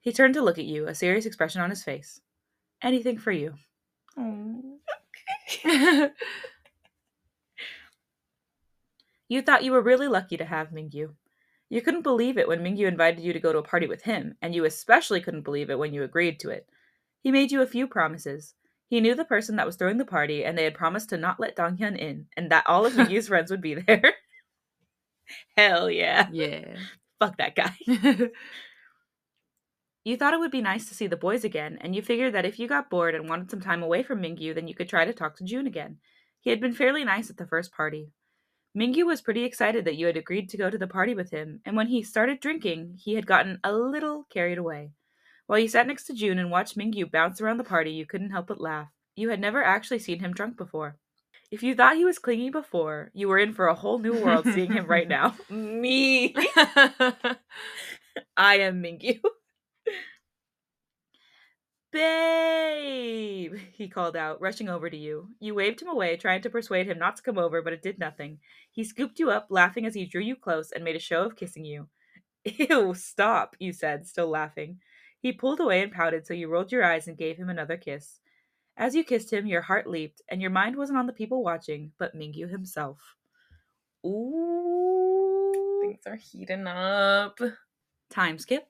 He 0.00 0.12
turned 0.12 0.34
to 0.34 0.42
look 0.42 0.58
at 0.58 0.64
you, 0.64 0.86
a 0.86 0.94
serious 0.94 1.26
expression 1.26 1.60
on 1.60 1.70
his 1.70 1.84
face. 1.84 2.20
Anything 2.82 3.18
for 3.18 3.32
you. 3.32 3.54
Oh, 4.16 4.78
you 9.28 9.42
thought 9.42 9.62
you 9.62 9.72
were 9.72 9.82
really 9.82 10.08
lucky 10.08 10.38
to 10.38 10.44
have 10.44 10.70
Mingyu. 10.70 11.14
You 11.68 11.82
couldn't 11.82 12.02
believe 12.02 12.38
it 12.38 12.48
when 12.48 12.64
Mingyu 12.64 12.88
invited 12.88 13.22
you 13.22 13.32
to 13.32 13.40
go 13.40 13.52
to 13.52 13.58
a 13.58 13.62
party 13.62 13.86
with 13.86 14.02
him, 14.02 14.36
and 14.40 14.54
you 14.54 14.64
especially 14.64 15.20
couldn't 15.20 15.42
believe 15.42 15.70
it 15.70 15.78
when 15.78 15.92
you 15.92 16.02
agreed 16.02 16.40
to 16.40 16.50
it. 16.50 16.66
He 17.22 17.30
made 17.30 17.52
you 17.52 17.60
a 17.60 17.66
few 17.66 17.86
promises. 17.86 18.54
He 18.88 19.00
knew 19.00 19.14
the 19.14 19.24
person 19.24 19.56
that 19.56 19.66
was 19.66 19.76
throwing 19.76 19.98
the 19.98 20.04
party, 20.04 20.44
and 20.44 20.56
they 20.58 20.64
had 20.64 20.74
promised 20.74 21.10
to 21.10 21.16
not 21.16 21.38
let 21.38 21.56
Donghyun 21.56 21.96
in, 21.96 22.26
and 22.36 22.50
that 22.50 22.64
all 22.66 22.86
of 22.86 22.92
Mingyu's 22.94 23.28
friends 23.28 23.50
would 23.50 23.60
be 23.60 23.74
there. 23.74 24.14
Hell 25.56 25.90
yeah. 25.90 26.26
yeah. 26.32 26.76
Fuck 27.20 27.36
that 27.36 27.54
guy. 27.54 27.76
You 30.02 30.16
thought 30.16 30.32
it 30.32 30.40
would 30.40 30.50
be 30.50 30.62
nice 30.62 30.88
to 30.88 30.94
see 30.94 31.06
the 31.06 31.16
boys 31.16 31.44
again, 31.44 31.76
and 31.82 31.94
you 31.94 32.00
figured 32.00 32.32
that 32.32 32.46
if 32.46 32.58
you 32.58 32.66
got 32.66 32.88
bored 32.88 33.14
and 33.14 33.28
wanted 33.28 33.50
some 33.50 33.60
time 33.60 33.82
away 33.82 34.02
from 34.02 34.22
Mingyu, 34.22 34.54
then 34.54 34.66
you 34.66 34.74
could 34.74 34.88
try 34.88 35.04
to 35.04 35.12
talk 35.12 35.36
to 35.36 35.44
June 35.44 35.66
again. 35.66 35.98
He 36.40 36.48
had 36.48 36.58
been 36.58 36.72
fairly 36.72 37.04
nice 37.04 37.28
at 37.28 37.36
the 37.36 37.46
first 37.46 37.70
party. 37.70 38.10
Mingyu 38.74 39.04
was 39.04 39.20
pretty 39.20 39.44
excited 39.44 39.84
that 39.84 39.96
you 39.96 40.06
had 40.06 40.16
agreed 40.16 40.48
to 40.50 40.56
go 40.56 40.70
to 40.70 40.78
the 40.78 40.86
party 40.86 41.14
with 41.14 41.30
him, 41.30 41.60
and 41.66 41.76
when 41.76 41.88
he 41.88 42.02
started 42.02 42.40
drinking, 42.40 42.96
he 42.98 43.14
had 43.14 43.26
gotten 43.26 43.60
a 43.62 43.74
little 43.74 44.24
carried 44.30 44.56
away. 44.56 44.92
While 45.46 45.58
you 45.58 45.68
sat 45.68 45.86
next 45.86 46.04
to 46.04 46.14
June 46.14 46.38
and 46.38 46.50
watched 46.50 46.78
Mingyu 46.78 47.10
bounce 47.10 47.42
around 47.42 47.58
the 47.58 47.64
party, 47.64 47.90
you 47.92 48.06
couldn't 48.06 48.30
help 48.30 48.46
but 48.46 48.60
laugh. 48.60 48.88
You 49.16 49.28
had 49.28 49.40
never 49.40 49.62
actually 49.62 49.98
seen 49.98 50.20
him 50.20 50.32
drunk 50.32 50.56
before. 50.56 50.96
If 51.50 51.64
you 51.64 51.74
thought 51.74 51.96
he 51.96 52.04
was 52.04 52.20
clingy 52.20 52.50
before, 52.50 53.10
you 53.12 53.28
were 53.28 53.38
in 53.38 53.52
for 53.52 53.66
a 53.66 53.74
whole 53.74 53.98
new 53.98 54.14
world 54.14 54.44
seeing 54.44 54.72
him 54.72 54.86
right 54.86 55.08
now. 55.08 55.34
Me. 55.50 56.32
I 58.36 58.58
am 58.58 58.82
Mingyu. 58.82 59.20
Babe, 61.92 63.56
he 63.72 63.88
called 63.88 64.14
out, 64.14 64.40
rushing 64.40 64.68
over 64.68 64.88
to 64.88 64.96
you. 64.96 65.30
You 65.40 65.56
waved 65.56 65.82
him 65.82 65.88
away, 65.88 66.16
trying 66.16 66.40
to 66.42 66.50
persuade 66.50 66.86
him 66.86 67.00
not 67.00 67.16
to 67.16 67.22
come 67.22 67.36
over, 67.36 67.62
but 67.62 67.72
it 67.72 67.82
did 67.82 67.98
nothing. 67.98 68.38
He 68.70 68.84
scooped 68.84 69.18
you 69.18 69.30
up, 69.30 69.48
laughing 69.50 69.84
as 69.86 69.94
he 69.94 70.06
drew 70.06 70.20
you 70.20 70.36
close 70.36 70.70
and 70.70 70.84
made 70.84 70.94
a 70.94 71.00
show 71.00 71.24
of 71.24 71.34
kissing 71.34 71.64
you. 71.64 71.88
Ew, 72.44 72.94
stop, 72.94 73.56
you 73.58 73.72
said, 73.72 74.06
still 74.06 74.28
laughing. 74.28 74.78
He 75.20 75.32
pulled 75.32 75.58
away 75.58 75.82
and 75.82 75.90
pouted, 75.90 76.28
so 76.28 76.34
you 76.34 76.48
rolled 76.48 76.70
your 76.70 76.84
eyes 76.84 77.08
and 77.08 77.18
gave 77.18 77.36
him 77.36 77.48
another 77.48 77.76
kiss. 77.76 78.20
As 78.80 78.94
you 78.94 79.04
kissed 79.04 79.30
him, 79.30 79.46
your 79.46 79.60
heart 79.60 79.86
leaped, 79.86 80.22
and 80.30 80.40
your 80.40 80.50
mind 80.50 80.74
wasn't 80.74 80.98
on 80.98 81.06
the 81.06 81.12
people 81.12 81.44
watching, 81.44 81.92
but 81.98 82.16
Mingyu 82.16 82.48
himself. 82.48 83.14
Ooh. 84.06 85.82
Things 85.82 86.06
are 86.06 86.16
heating 86.16 86.66
up. 86.66 87.38
Time 88.08 88.38
skip. 88.38 88.66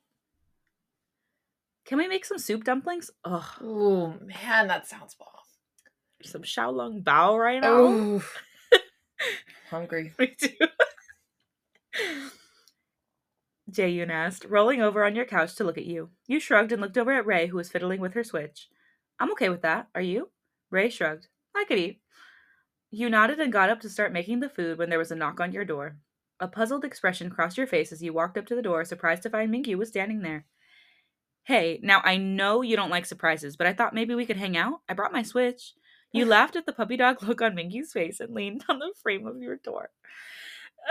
Can 1.86 1.98
we 1.98 2.08
make 2.08 2.24
some 2.24 2.38
soup 2.38 2.64
dumplings? 2.64 3.12
Oh 3.24 4.14
man, 4.20 4.66
that 4.66 4.88
sounds 4.88 5.14
bomb. 5.14 5.28
Some 6.24 6.42
Xiaolong 6.42 7.04
Bao 7.04 7.38
right 7.38 7.62
now. 7.62 7.68
Oh, 7.70 8.24
hungry. 9.70 10.12
Me 10.18 10.34
too. 10.36 10.66
Jaeyun 13.70 14.10
asked, 14.10 14.44
rolling 14.44 14.82
over 14.82 15.04
on 15.04 15.14
your 15.14 15.24
couch 15.24 15.54
to 15.54 15.62
look 15.62 15.78
at 15.78 15.86
you. 15.86 16.10
You 16.26 16.40
shrugged 16.40 16.72
and 16.72 16.82
looked 16.82 16.98
over 16.98 17.12
at 17.12 17.26
Ray, 17.26 17.46
who 17.46 17.56
was 17.56 17.70
fiddling 17.70 18.00
with 18.00 18.14
her 18.14 18.24
switch. 18.24 18.68
I'm 19.20 19.30
okay 19.32 19.50
with 19.50 19.62
that. 19.62 19.88
Are 19.94 20.00
you? 20.00 20.30
Ray 20.70 20.88
shrugged. 20.88 21.28
I 21.54 21.64
could 21.64 21.78
eat. 21.78 22.00
You 22.90 23.08
nodded 23.08 23.38
and 23.38 23.52
got 23.52 23.70
up 23.70 23.80
to 23.80 23.88
start 23.88 24.12
making 24.12 24.40
the 24.40 24.48
food 24.48 24.78
when 24.78 24.90
there 24.90 24.98
was 24.98 25.12
a 25.12 25.16
knock 25.16 25.38
on 25.38 25.52
your 25.52 25.64
door. 25.64 25.96
A 26.40 26.48
puzzled 26.48 26.84
expression 26.84 27.30
crossed 27.30 27.58
your 27.58 27.66
face 27.66 27.92
as 27.92 28.02
you 28.02 28.12
walked 28.12 28.38
up 28.38 28.46
to 28.46 28.54
the 28.54 28.62
door, 28.62 28.84
surprised 28.84 29.22
to 29.24 29.30
find 29.30 29.52
Mingyu 29.52 29.76
was 29.76 29.88
standing 29.88 30.22
there. 30.22 30.46
Hey, 31.44 31.78
now 31.82 32.00
I 32.02 32.16
know 32.16 32.62
you 32.62 32.76
don't 32.76 32.90
like 32.90 33.06
surprises, 33.06 33.56
but 33.56 33.66
I 33.66 33.74
thought 33.74 33.94
maybe 33.94 34.14
we 34.14 34.26
could 34.26 34.38
hang 34.38 34.56
out. 34.56 34.80
I 34.88 34.94
brought 34.94 35.12
my 35.12 35.22
switch. 35.22 35.74
You 36.12 36.24
laughed 36.26 36.56
at 36.56 36.66
the 36.66 36.72
puppy 36.72 36.96
dog 36.96 37.22
look 37.22 37.42
on 37.42 37.54
Mingyu's 37.54 37.92
face 37.92 38.20
and 38.20 38.34
leaned 38.34 38.64
on 38.68 38.78
the 38.78 38.92
frame 39.02 39.26
of 39.26 39.40
your 39.40 39.56
door. 39.56 39.90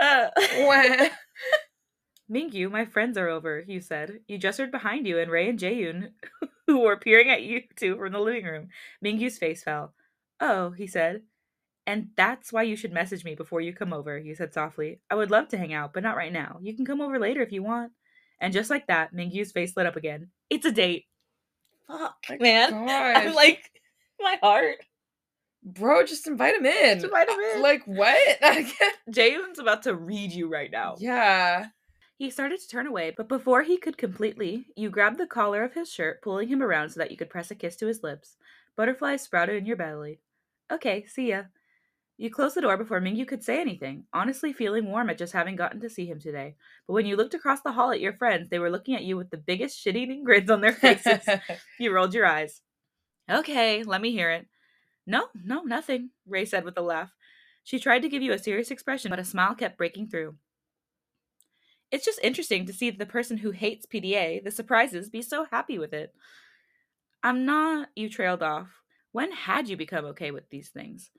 Uh. 0.00 0.28
Wah. 0.58 1.08
Mingyu, 2.30 2.70
my 2.70 2.84
friends 2.84 3.18
are 3.18 3.28
over, 3.28 3.64
you 3.66 3.80
said. 3.80 4.20
You 4.28 4.38
gestured 4.38 4.70
behind 4.70 5.06
you, 5.06 5.18
and 5.18 5.30
Ray 5.30 5.48
and 5.48 5.58
Jaeyun, 5.58 6.12
who 6.66 6.80
were 6.80 6.96
peering 6.96 7.28
at 7.28 7.42
you 7.42 7.62
two 7.76 7.96
from 7.96 8.12
the 8.12 8.20
living 8.20 8.44
room. 8.44 8.68
Mingyu's 9.04 9.38
face 9.38 9.64
fell. 9.64 9.94
Oh, 10.40 10.70
he 10.70 10.86
said. 10.86 11.22
And 11.86 12.10
that's 12.16 12.52
why 12.52 12.62
you 12.62 12.76
should 12.76 12.92
message 12.92 13.24
me 13.24 13.34
before 13.34 13.60
you 13.60 13.72
come 13.72 13.92
over, 13.92 14.16
you 14.16 14.34
said 14.34 14.54
softly. 14.54 15.00
I 15.10 15.16
would 15.16 15.30
love 15.30 15.48
to 15.48 15.58
hang 15.58 15.72
out, 15.72 15.92
but 15.92 16.04
not 16.04 16.16
right 16.16 16.32
now. 16.32 16.58
You 16.62 16.76
can 16.76 16.86
come 16.86 17.00
over 17.00 17.18
later 17.18 17.42
if 17.42 17.50
you 17.50 17.62
want. 17.62 17.92
And 18.40 18.52
just 18.52 18.70
like 18.70 18.86
that, 18.86 19.12
Mingyu's 19.12 19.50
face 19.52 19.76
lit 19.76 19.86
up 19.86 19.96
again. 19.96 20.28
It's 20.48 20.64
a 20.64 20.72
date. 20.72 21.06
Fuck, 21.88 22.16
man. 22.38 22.72
I'm 22.88 23.34
like, 23.34 23.70
my 24.20 24.38
heart. 24.40 24.76
Bro, 25.62 26.06
just 26.06 26.26
invite 26.26 26.56
him 26.56 26.64
in. 26.64 27.00
Just 27.00 27.06
invite 27.06 27.28
him 27.28 27.38
in. 27.56 27.62
Like 27.62 27.82
what? 27.84 28.40
Jaeyun's 29.10 29.58
about 29.58 29.82
to 29.82 29.94
read 29.94 30.32
you 30.32 30.48
right 30.48 30.70
now. 30.70 30.94
yeah. 30.98 31.66
He 32.20 32.28
started 32.28 32.60
to 32.60 32.68
turn 32.68 32.86
away, 32.86 33.14
but 33.16 33.30
before 33.30 33.62
he 33.62 33.78
could 33.78 33.96
completely, 33.96 34.66
you 34.76 34.90
grabbed 34.90 35.16
the 35.16 35.26
collar 35.26 35.64
of 35.64 35.72
his 35.72 35.90
shirt, 35.90 36.20
pulling 36.20 36.48
him 36.48 36.62
around 36.62 36.90
so 36.90 37.00
that 37.00 37.10
you 37.10 37.16
could 37.16 37.30
press 37.30 37.50
a 37.50 37.54
kiss 37.54 37.76
to 37.76 37.86
his 37.86 38.02
lips. 38.02 38.36
Butterflies 38.76 39.22
sprouted 39.22 39.56
in 39.56 39.64
your 39.64 39.78
belly. 39.78 40.20
Okay, 40.70 41.06
see 41.06 41.30
ya. 41.30 41.44
You 42.18 42.30
closed 42.30 42.56
the 42.56 42.60
door 42.60 42.76
before 42.76 43.00
Mingyu 43.00 43.26
could 43.26 43.42
say 43.42 43.58
anything, 43.58 44.04
honestly 44.12 44.52
feeling 44.52 44.84
warm 44.84 45.08
at 45.08 45.16
just 45.16 45.32
having 45.32 45.56
gotten 45.56 45.80
to 45.80 45.88
see 45.88 46.04
him 46.04 46.20
today. 46.20 46.56
But 46.86 46.92
when 46.92 47.06
you 47.06 47.16
looked 47.16 47.32
across 47.32 47.62
the 47.62 47.72
hall 47.72 47.90
at 47.90 48.00
your 48.00 48.12
friends, 48.12 48.50
they 48.50 48.58
were 48.58 48.68
looking 48.68 48.94
at 48.94 49.04
you 49.04 49.16
with 49.16 49.30
the 49.30 49.38
biggest 49.38 49.80
shit 49.80 49.96
eating 49.96 50.22
grins 50.22 50.50
on 50.50 50.60
their 50.60 50.74
faces. 50.74 51.26
you 51.78 51.90
rolled 51.90 52.12
your 52.12 52.26
eyes. 52.26 52.60
Okay, 53.30 53.82
let 53.82 54.02
me 54.02 54.12
hear 54.12 54.30
it. 54.30 54.46
No, 55.06 55.28
no, 55.42 55.62
nothing, 55.62 56.10
Ray 56.28 56.44
said 56.44 56.66
with 56.66 56.76
a 56.76 56.82
laugh. 56.82 57.12
She 57.64 57.78
tried 57.78 58.02
to 58.02 58.10
give 58.10 58.20
you 58.20 58.34
a 58.34 58.38
serious 58.38 58.70
expression, 58.70 59.08
but 59.08 59.18
a 59.18 59.24
smile 59.24 59.54
kept 59.54 59.78
breaking 59.78 60.08
through. 60.08 60.34
It's 61.90 62.04
just 62.04 62.20
interesting 62.22 62.66
to 62.66 62.72
see 62.72 62.90
the 62.90 63.06
person 63.06 63.38
who 63.38 63.50
hates 63.50 63.86
PDA, 63.86 64.42
the 64.44 64.50
surprises, 64.50 65.10
be 65.10 65.22
so 65.22 65.46
happy 65.50 65.78
with 65.78 65.92
it. 65.92 66.14
I'm 67.22 67.44
not, 67.44 67.88
you 67.96 68.08
trailed 68.08 68.42
off. 68.42 68.68
When 69.12 69.32
had 69.32 69.68
you 69.68 69.76
become 69.76 70.04
okay 70.06 70.30
with 70.30 70.48
these 70.50 70.68
things? 70.68 71.10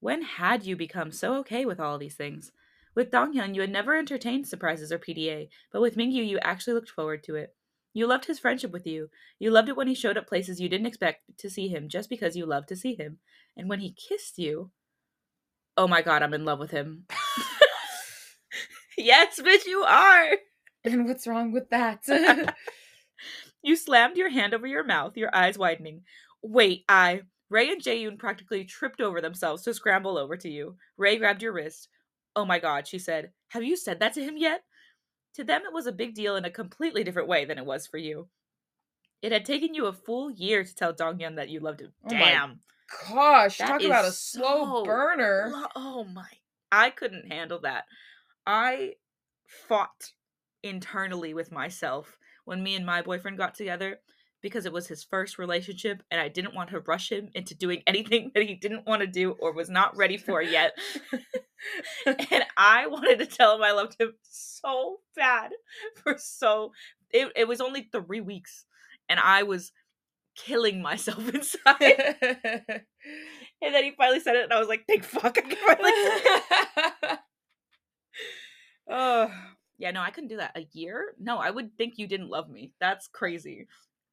When 0.00 0.22
had 0.22 0.64
you 0.64 0.76
become 0.76 1.12
so 1.12 1.36
okay 1.36 1.64
with 1.64 1.80
all 1.80 1.96
these 1.96 2.16
things? 2.16 2.52
With 2.94 3.10
Donghyun, 3.10 3.54
you 3.54 3.60
had 3.60 3.70
never 3.70 3.96
entertained 3.96 4.48
surprises 4.48 4.90
or 4.90 4.98
PDA, 4.98 5.48
but 5.72 5.80
with 5.80 5.96
Mingyu, 5.96 6.26
you 6.26 6.38
actually 6.40 6.74
looked 6.74 6.90
forward 6.90 7.22
to 7.24 7.36
it. 7.36 7.54
You 7.92 8.06
loved 8.06 8.26
his 8.26 8.38
friendship 8.38 8.72
with 8.72 8.86
you. 8.86 9.10
You 9.38 9.50
loved 9.50 9.68
it 9.68 9.76
when 9.76 9.86
he 9.88 9.94
showed 9.94 10.18
up 10.18 10.26
places 10.26 10.60
you 10.60 10.68
didn't 10.68 10.86
expect 10.86 11.38
to 11.38 11.48
see 11.48 11.68
him 11.68 11.88
just 11.88 12.10
because 12.10 12.36
you 12.36 12.46
loved 12.46 12.68
to 12.68 12.76
see 12.76 12.94
him. 12.94 13.18
And 13.56 13.68
when 13.68 13.80
he 13.80 13.92
kissed 13.92 14.38
you, 14.38 14.70
oh 15.76 15.88
my 15.88 16.02
god, 16.02 16.22
I'm 16.22 16.34
in 16.34 16.44
love 16.44 16.58
with 16.58 16.72
him. 16.72 17.04
yes, 18.96 19.40
bitch, 19.40 19.66
you 19.66 19.82
are. 19.82 20.36
and 20.84 21.06
what's 21.06 21.26
wrong 21.26 21.52
with 21.52 21.70
that? 21.70 22.04
You 23.62 23.74
slammed 23.74 24.16
your 24.16 24.28
hand 24.30 24.54
over 24.54 24.66
your 24.66 24.84
mouth, 24.84 25.16
your 25.16 25.34
eyes 25.34 25.58
widening. 25.58 26.02
Wait, 26.40 26.84
I. 26.88 27.22
Ray 27.50 27.70
and 27.70 27.82
Jaeyun 27.82 28.16
practically 28.16 28.64
tripped 28.64 29.00
over 29.00 29.20
themselves 29.20 29.64
to 29.64 29.74
scramble 29.74 30.16
over 30.16 30.36
to 30.36 30.48
you. 30.48 30.76
Ray 30.96 31.16
grabbed 31.18 31.42
your 31.42 31.52
wrist. 31.52 31.88
Oh 32.36 32.44
my 32.44 32.60
god, 32.60 32.86
she 32.86 33.00
said. 33.00 33.32
Have 33.48 33.64
you 33.64 33.74
said 33.76 33.98
that 33.98 34.12
to 34.14 34.22
him 34.22 34.36
yet? 34.36 34.62
To 35.34 35.42
them, 35.42 35.62
it 35.66 35.72
was 35.72 35.88
a 35.88 35.92
big 35.92 36.14
deal 36.14 36.36
in 36.36 36.44
a 36.44 36.50
completely 36.50 37.02
different 37.02 37.26
way 37.26 37.44
than 37.44 37.58
it 37.58 37.66
was 37.66 37.88
for 37.88 37.98
you. 37.98 38.28
It 39.20 39.32
had 39.32 39.44
taken 39.44 39.74
you 39.74 39.86
a 39.86 39.92
full 39.92 40.30
year 40.30 40.62
to 40.62 40.74
tell 40.74 40.94
Donghyun 40.94 41.34
that 41.34 41.48
you 41.48 41.58
loved 41.58 41.80
him. 41.80 41.92
Oh 42.04 42.08
Damn. 42.10 42.60
Gosh, 43.08 43.58
That 43.58 43.66
talk 43.66 43.82
about 43.82 44.04
a 44.04 44.08
is 44.08 44.18
slow 44.20 44.64
so 44.64 44.84
burner. 44.84 45.50
Lo- 45.52 45.66
Oh 45.74 46.04
my. 46.04 46.28
I 46.70 46.90
couldn't 46.90 47.32
handle 47.32 47.58
that. 47.62 47.86
I 48.46 48.94
fought 49.46 50.12
internally 50.62 51.34
with 51.34 51.52
myself 51.52 52.16
when 52.44 52.62
me 52.62 52.74
and 52.76 52.86
my 52.86 53.02
boyfriend 53.02 53.38
got 53.38 53.54
together 53.54 53.98
because 54.42 54.66
it 54.66 54.72
was 54.72 54.86
his 54.86 55.02
first 55.02 55.38
relationship 55.38 56.02
and 56.10 56.20
I 56.20 56.28
didn't 56.28 56.54
want 56.54 56.70
to 56.70 56.80
rush 56.80 57.10
him 57.10 57.30
into 57.34 57.54
doing 57.54 57.82
anything 57.86 58.30
that 58.34 58.44
he 58.44 58.54
didn't 58.54 58.86
want 58.86 59.00
to 59.00 59.06
do 59.06 59.32
or 59.32 59.52
was 59.52 59.68
not 59.68 59.96
ready 59.96 60.16
for 60.16 60.40
yet. 60.40 60.72
and 62.06 62.44
I 62.56 62.86
wanted 62.86 63.18
to 63.18 63.26
tell 63.26 63.56
him 63.56 63.62
I 63.62 63.72
loved 63.72 63.96
him 64.00 64.14
so 64.22 64.98
bad 65.16 65.50
for 65.96 66.16
so 66.18 66.72
it, 67.10 67.32
it 67.34 67.48
was 67.48 67.60
only 67.60 67.88
three 67.90 68.20
weeks 68.20 68.64
and 69.08 69.18
I 69.18 69.42
was 69.42 69.72
killing 70.36 70.82
myself 70.82 71.28
inside. 71.34 72.16
and 72.20 73.74
then 73.74 73.84
he 73.84 73.92
finally 73.96 74.20
said 74.20 74.36
it 74.36 74.44
and 74.44 74.52
I 74.52 74.60
was 74.60 74.68
like, 74.68 74.84
thank 74.86 75.02
fuck 75.02 75.38
I 75.38 75.40
can 75.40 75.56
finally. 75.66 77.18
Oh, 78.88 79.30
yeah, 79.78 79.90
no, 79.90 80.00
I 80.00 80.10
couldn't 80.10 80.28
do 80.28 80.38
that. 80.38 80.56
A 80.56 80.66
year? 80.72 81.14
No, 81.18 81.38
I 81.38 81.50
would 81.50 81.76
think 81.76 81.94
you 81.96 82.06
didn't 82.06 82.30
love 82.30 82.48
me. 82.48 82.72
That's 82.80 83.08
crazy. 83.08 83.66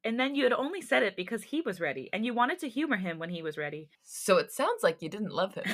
And 0.04 0.20
then 0.20 0.34
you 0.34 0.44
had 0.44 0.52
only 0.52 0.82
said 0.82 1.02
it 1.02 1.16
because 1.16 1.42
he 1.42 1.62
was 1.62 1.80
ready, 1.80 2.10
and 2.12 2.26
you 2.26 2.34
wanted 2.34 2.58
to 2.58 2.68
humor 2.68 2.96
him 2.96 3.18
when 3.18 3.30
he 3.30 3.42
was 3.42 3.56
ready. 3.56 3.88
so 4.02 4.36
it 4.36 4.52
sounds 4.52 4.82
like 4.82 5.00
you 5.00 5.08
didn't 5.08 5.32
love 5.32 5.54
him. 5.54 5.64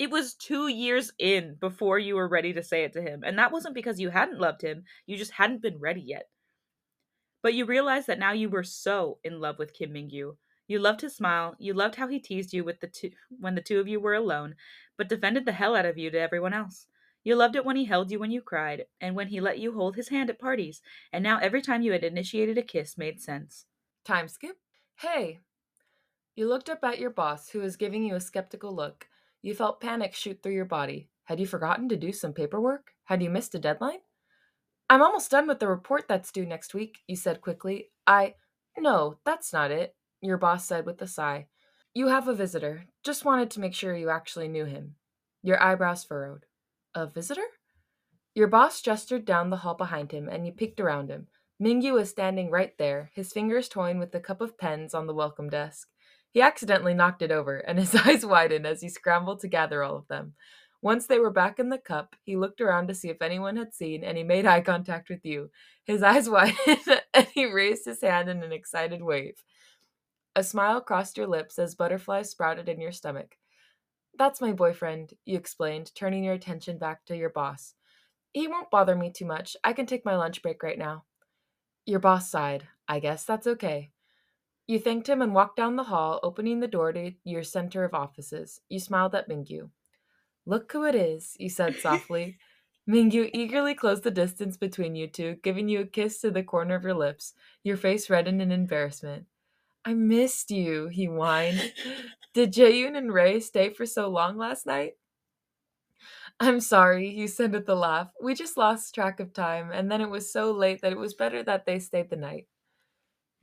It 0.00 0.10
was 0.10 0.32
two 0.32 0.68
years 0.68 1.12
in 1.18 1.56
before 1.60 1.98
you 1.98 2.14
were 2.14 2.26
ready 2.26 2.54
to 2.54 2.62
say 2.62 2.84
it 2.84 2.94
to 2.94 3.02
him, 3.02 3.22
and 3.22 3.38
that 3.38 3.52
wasn't 3.52 3.74
because 3.74 4.00
you 4.00 4.08
hadn't 4.08 4.40
loved 4.40 4.62
him, 4.62 4.84
you 5.04 5.18
just 5.18 5.32
hadn't 5.32 5.60
been 5.60 5.78
ready 5.78 6.00
yet. 6.00 6.30
But 7.42 7.52
you 7.52 7.66
realized 7.66 8.06
that 8.06 8.18
now 8.18 8.32
you 8.32 8.48
were 8.48 8.62
so 8.62 9.18
in 9.22 9.40
love 9.40 9.58
with 9.58 9.74
Kim 9.74 9.90
Mingyu. 9.90 10.38
You 10.66 10.78
loved 10.78 11.02
his 11.02 11.14
smile, 11.14 11.54
you 11.58 11.74
loved 11.74 11.96
how 11.96 12.08
he 12.08 12.18
teased 12.18 12.54
you 12.54 12.64
with 12.64 12.80
the 12.80 12.86
two 12.86 13.10
when 13.28 13.56
the 13.56 13.60
two 13.60 13.78
of 13.78 13.88
you 13.88 14.00
were 14.00 14.14
alone, 14.14 14.54
but 14.96 15.10
defended 15.10 15.44
the 15.44 15.52
hell 15.52 15.76
out 15.76 15.84
of 15.84 15.98
you 15.98 16.10
to 16.10 16.18
everyone 16.18 16.54
else. 16.54 16.86
You 17.22 17.34
loved 17.34 17.56
it 17.56 17.64
when 17.64 17.76
he 17.76 17.84
held 17.84 18.10
you 18.10 18.18
when 18.18 18.30
you 18.30 18.40
cried, 18.40 18.86
and 19.00 19.14
when 19.14 19.28
he 19.28 19.40
let 19.40 19.58
you 19.58 19.72
hold 19.72 19.96
his 19.96 20.08
hand 20.08 20.30
at 20.30 20.38
parties, 20.38 20.80
and 21.12 21.22
now 21.22 21.38
every 21.38 21.60
time 21.60 21.82
you 21.82 21.92
had 21.92 22.04
initiated 22.04 22.56
a 22.56 22.62
kiss 22.62 22.96
made 22.96 23.20
sense. 23.20 23.66
Time 24.04 24.28
skip. 24.28 24.56
Hey. 24.96 25.40
You 26.34 26.48
looked 26.48 26.70
up 26.70 26.82
at 26.82 26.98
your 26.98 27.10
boss, 27.10 27.50
who 27.50 27.60
was 27.60 27.76
giving 27.76 28.02
you 28.02 28.14
a 28.14 28.20
skeptical 28.20 28.74
look. 28.74 29.06
You 29.42 29.54
felt 29.54 29.80
panic 29.80 30.14
shoot 30.14 30.42
through 30.42 30.54
your 30.54 30.64
body. 30.64 31.10
Had 31.24 31.40
you 31.40 31.46
forgotten 31.46 31.88
to 31.90 31.96
do 31.96 32.12
some 32.12 32.32
paperwork? 32.32 32.92
Had 33.04 33.22
you 33.22 33.30
missed 33.30 33.54
a 33.54 33.58
deadline? 33.58 33.98
I'm 34.88 35.02
almost 35.02 35.30
done 35.30 35.46
with 35.46 35.60
the 35.60 35.68
report 35.68 36.06
that's 36.08 36.32
due 36.32 36.46
next 36.46 36.74
week, 36.74 36.98
you 37.06 37.16
said 37.16 37.40
quickly. 37.40 37.90
I. 38.06 38.34
No, 38.78 39.18
that's 39.24 39.52
not 39.52 39.70
it, 39.70 39.94
your 40.20 40.38
boss 40.38 40.66
said 40.66 40.86
with 40.86 41.00
a 41.02 41.06
sigh. 41.06 41.46
You 41.94 42.08
have 42.08 42.28
a 42.28 42.34
visitor. 42.34 42.86
Just 43.04 43.24
wanted 43.24 43.50
to 43.50 43.60
make 43.60 43.74
sure 43.74 43.94
you 43.94 44.10
actually 44.10 44.48
knew 44.48 44.64
him. 44.64 44.94
Your 45.42 45.62
eyebrows 45.62 46.04
furrowed. 46.04 46.46
A 46.94 47.06
visitor? 47.06 47.46
Your 48.34 48.48
boss 48.48 48.82
gestured 48.82 49.24
down 49.24 49.50
the 49.50 49.58
hall 49.58 49.74
behind 49.74 50.10
him, 50.10 50.28
and 50.28 50.44
you 50.44 50.52
peeked 50.52 50.80
around 50.80 51.08
him. 51.08 51.28
Mingyu 51.62 51.92
was 51.92 52.10
standing 52.10 52.50
right 52.50 52.76
there, 52.78 53.10
his 53.14 53.32
fingers 53.32 53.68
toying 53.68 54.00
with 54.00 54.10
the 54.10 54.18
cup 54.18 54.40
of 54.40 54.58
pens 54.58 54.92
on 54.92 55.06
the 55.06 55.14
welcome 55.14 55.48
desk. 55.48 55.88
He 56.32 56.40
accidentally 56.40 56.94
knocked 56.94 57.22
it 57.22 57.30
over, 57.30 57.58
and 57.58 57.78
his 57.78 57.94
eyes 58.06 58.26
widened 58.26 58.66
as 58.66 58.80
he 58.80 58.88
scrambled 58.88 59.40
to 59.40 59.48
gather 59.48 59.84
all 59.84 59.96
of 59.96 60.08
them. 60.08 60.34
Once 60.82 61.06
they 61.06 61.20
were 61.20 61.30
back 61.30 61.60
in 61.60 61.68
the 61.68 61.78
cup, 61.78 62.16
he 62.24 62.36
looked 62.36 62.60
around 62.60 62.88
to 62.88 62.94
see 62.94 63.10
if 63.10 63.22
anyone 63.22 63.56
had 63.56 63.72
seen, 63.72 64.02
and 64.02 64.16
he 64.16 64.24
made 64.24 64.46
eye 64.46 64.60
contact 64.60 65.10
with 65.10 65.24
you. 65.24 65.50
His 65.84 66.02
eyes 66.04 66.28
widened, 66.28 67.02
and 67.14 67.26
he 67.34 67.44
raised 67.44 67.84
his 67.84 68.00
hand 68.00 68.28
in 68.28 68.42
an 68.42 68.52
excited 68.52 69.02
wave. 69.02 69.44
A 70.34 70.42
smile 70.42 70.80
crossed 70.80 71.16
your 71.16 71.26
lips 71.26 71.58
as 71.58 71.74
butterflies 71.74 72.30
sprouted 72.30 72.68
in 72.68 72.80
your 72.80 72.92
stomach. 72.92 73.36
That's 74.20 74.42
my 74.42 74.52
boyfriend, 74.52 75.14
you 75.24 75.38
explained, 75.38 75.92
turning 75.94 76.24
your 76.24 76.34
attention 76.34 76.76
back 76.76 77.06
to 77.06 77.16
your 77.16 77.30
boss. 77.30 77.72
He 78.34 78.46
won't 78.46 78.70
bother 78.70 78.94
me 78.94 79.10
too 79.10 79.24
much. 79.24 79.56
I 79.64 79.72
can 79.72 79.86
take 79.86 80.04
my 80.04 80.14
lunch 80.14 80.42
break 80.42 80.62
right 80.62 80.76
now. 80.76 81.04
Your 81.86 82.00
boss 82.00 82.28
sighed. 82.28 82.68
I 82.86 83.00
guess 83.00 83.24
that's 83.24 83.46
okay. 83.46 83.92
You 84.66 84.78
thanked 84.78 85.08
him 85.08 85.22
and 85.22 85.34
walked 85.34 85.56
down 85.56 85.76
the 85.76 85.84
hall, 85.84 86.20
opening 86.22 86.60
the 86.60 86.68
door 86.68 86.92
to 86.92 87.12
your 87.24 87.42
center 87.42 87.82
of 87.82 87.94
offices. 87.94 88.60
You 88.68 88.78
smiled 88.78 89.14
at 89.14 89.26
Mingyu. 89.26 89.70
Look 90.44 90.70
who 90.70 90.84
it 90.84 90.94
is, 90.94 91.34
you 91.40 91.48
said 91.48 91.76
softly. 91.76 92.36
Mingyu 92.86 93.30
eagerly 93.32 93.74
closed 93.74 94.02
the 94.02 94.10
distance 94.10 94.58
between 94.58 94.96
you 94.96 95.06
two, 95.08 95.38
giving 95.42 95.66
you 95.66 95.80
a 95.80 95.86
kiss 95.86 96.20
to 96.20 96.30
the 96.30 96.42
corner 96.42 96.74
of 96.74 96.84
your 96.84 96.92
lips. 96.92 97.32
Your 97.64 97.78
face 97.78 98.10
reddened 98.10 98.42
in 98.42 98.52
embarrassment. 98.52 99.24
I 99.82 99.94
missed 99.94 100.50
you, 100.50 100.88
he 100.88 101.06
whined. 101.06 101.72
Did 102.32 102.52
Jaeyun 102.52 102.96
and 102.96 103.12
Ray 103.12 103.40
stay 103.40 103.70
for 103.70 103.86
so 103.86 104.08
long 104.08 104.36
last 104.38 104.64
night? 104.64 104.92
I'm 106.38 106.60
sorry, 106.60 107.10
you 107.10 107.26
said 107.26 107.52
with 107.52 107.68
a 107.68 107.74
laugh. 107.74 108.10
We 108.22 108.34
just 108.34 108.56
lost 108.56 108.94
track 108.94 109.18
of 109.20 109.32
time, 109.32 109.70
and 109.72 109.90
then 109.90 110.00
it 110.00 110.08
was 110.08 110.32
so 110.32 110.52
late 110.52 110.80
that 110.80 110.92
it 110.92 110.98
was 110.98 111.14
better 111.14 111.42
that 111.42 111.66
they 111.66 111.80
stayed 111.80 112.08
the 112.08 112.16
night. 112.16 112.46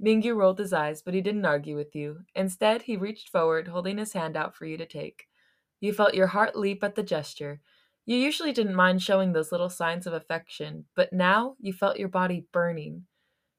Mingyu 0.01 0.35
rolled 0.35 0.59
his 0.59 0.73
eyes, 0.73 1.01
but 1.01 1.13
he 1.13 1.21
didn't 1.21 1.45
argue 1.45 1.75
with 1.75 1.95
you. 1.95 2.19
Instead, 2.33 2.83
he 2.83 2.95
reached 2.95 3.29
forward, 3.29 3.67
holding 3.67 3.97
his 3.97 4.13
hand 4.13 4.37
out 4.37 4.55
for 4.55 4.65
you 4.65 4.77
to 4.77 4.85
take. 4.85 5.25
You 5.81 5.91
felt 5.91 6.13
your 6.13 6.27
heart 6.27 6.55
leap 6.55 6.83
at 6.83 6.95
the 6.95 7.03
gesture. 7.03 7.59
You 8.05 8.15
usually 8.15 8.53
didn't 8.53 8.75
mind 8.75 9.03
showing 9.03 9.33
those 9.33 9.51
little 9.51 9.69
signs 9.69 10.07
of 10.07 10.13
affection, 10.13 10.85
but 10.95 11.11
now 11.11 11.55
you 11.59 11.73
felt 11.73 11.99
your 11.99 12.07
body 12.07 12.47
burning. 12.53 13.05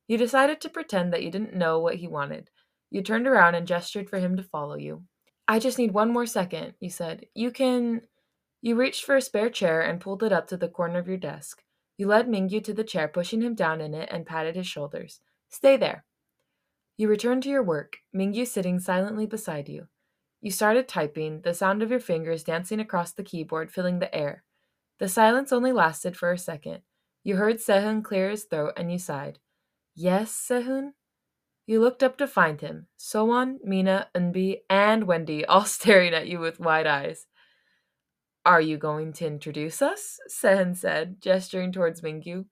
You 0.07 0.17
decided 0.17 0.61
to 0.63 0.71
pretend 0.71 1.13
that 1.13 1.23
you 1.23 1.31
didn't 1.31 1.55
know 1.55 1.81
what 1.81 1.97
he 1.97 2.09
wanted. 2.09 2.51
You 2.91 3.03
turned 3.03 3.27
around 3.27 3.57
and 3.57 3.67
gestured 3.67 4.09
for 4.09 4.19
him 4.19 4.37
to 4.37 4.43
follow 4.43 4.77
you. 4.77 5.05
I 5.49 5.59
just 5.59 5.79
need 5.79 5.93
one 5.93 6.13
more 6.13 6.27
second, 6.27 6.75
you 6.79 6.91
said. 6.91 7.27
You 7.35 7.51
can. 7.51 8.03
You 8.61 8.77
reached 8.77 9.05
for 9.05 9.17
a 9.17 9.23
spare 9.23 9.49
chair 9.49 9.81
and 9.81 10.01
pulled 10.01 10.23
it 10.23 10.33
up 10.33 10.47
to 10.49 10.57
the 10.57 10.69
corner 10.69 10.99
of 10.99 11.09
your 11.09 11.17
desk. 11.17 11.63
You 11.97 12.07
led 12.07 12.29
Mingyu 12.29 12.63
to 12.65 12.75
the 12.75 12.85
chair, 12.85 13.09
pushing 13.09 13.41
him 13.41 13.55
down 13.55 13.81
in 13.81 13.95
it, 13.95 14.09
and 14.13 14.27
patted 14.27 14.57
his 14.57 14.67
shoulders. 14.67 15.21
Stay 15.49 15.77
there. 15.77 16.05
You 16.99 17.09
returned 17.09 17.45
to 17.45 17.49
your 17.49 17.63
work, 17.63 17.99
Mingyu 18.15 18.47
sitting 18.47 18.79
silently 18.79 19.27
beside 19.27 19.69
you. 19.69 19.87
You 20.41 20.51
started 20.51 20.87
typing, 20.87 21.41
the 21.41 21.55
sound 21.55 21.83
of 21.83 21.91
your 21.91 22.01
fingers 22.01 22.45
dancing 22.45 22.81
across 22.81 23.13
the 23.13 23.25
keyboard 23.25 23.73
filling 23.73 23.99
the 23.99 24.15
air. 24.15 24.45
The 24.99 25.09
silence 25.09 25.53
only 25.53 25.73
lasted 25.73 26.17
for 26.17 26.33
a 26.33 26.39
second. 26.39 26.83
You 27.25 27.37
heard 27.37 27.57
Sehun 27.57 28.05
clear 28.05 28.31
his 28.31 28.45
throat 28.45 28.75
and 28.77 28.93
you 28.93 28.99
sighed. 28.99 29.39
Yes, 29.95 30.33
Sehun? 30.33 30.93
You 31.69 31.83
looked 31.83 32.03
up 32.03 32.17
to 32.17 32.27
find 32.27 32.63
him, 32.63 32.87
Sowon, 32.99 33.59
Mina, 33.63 34.09
Eunbi, 34.15 34.61
and 34.71 35.05
Wendy 35.05 35.45
all 35.45 35.67
staring 35.67 36.15
at 36.15 36.27
you 36.27 36.39
with 36.39 36.59
wide 36.59 36.87
eyes. 36.87 37.27
Are 38.47 38.61
you 38.63 38.79
going 38.79 39.13
to 39.13 39.27
introduce 39.27 39.83
us? 39.83 40.19
Sehun 40.31 40.75
said, 40.75 41.21
gesturing 41.21 41.71
towards 41.71 42.01
Mingyu. 42.01 42.47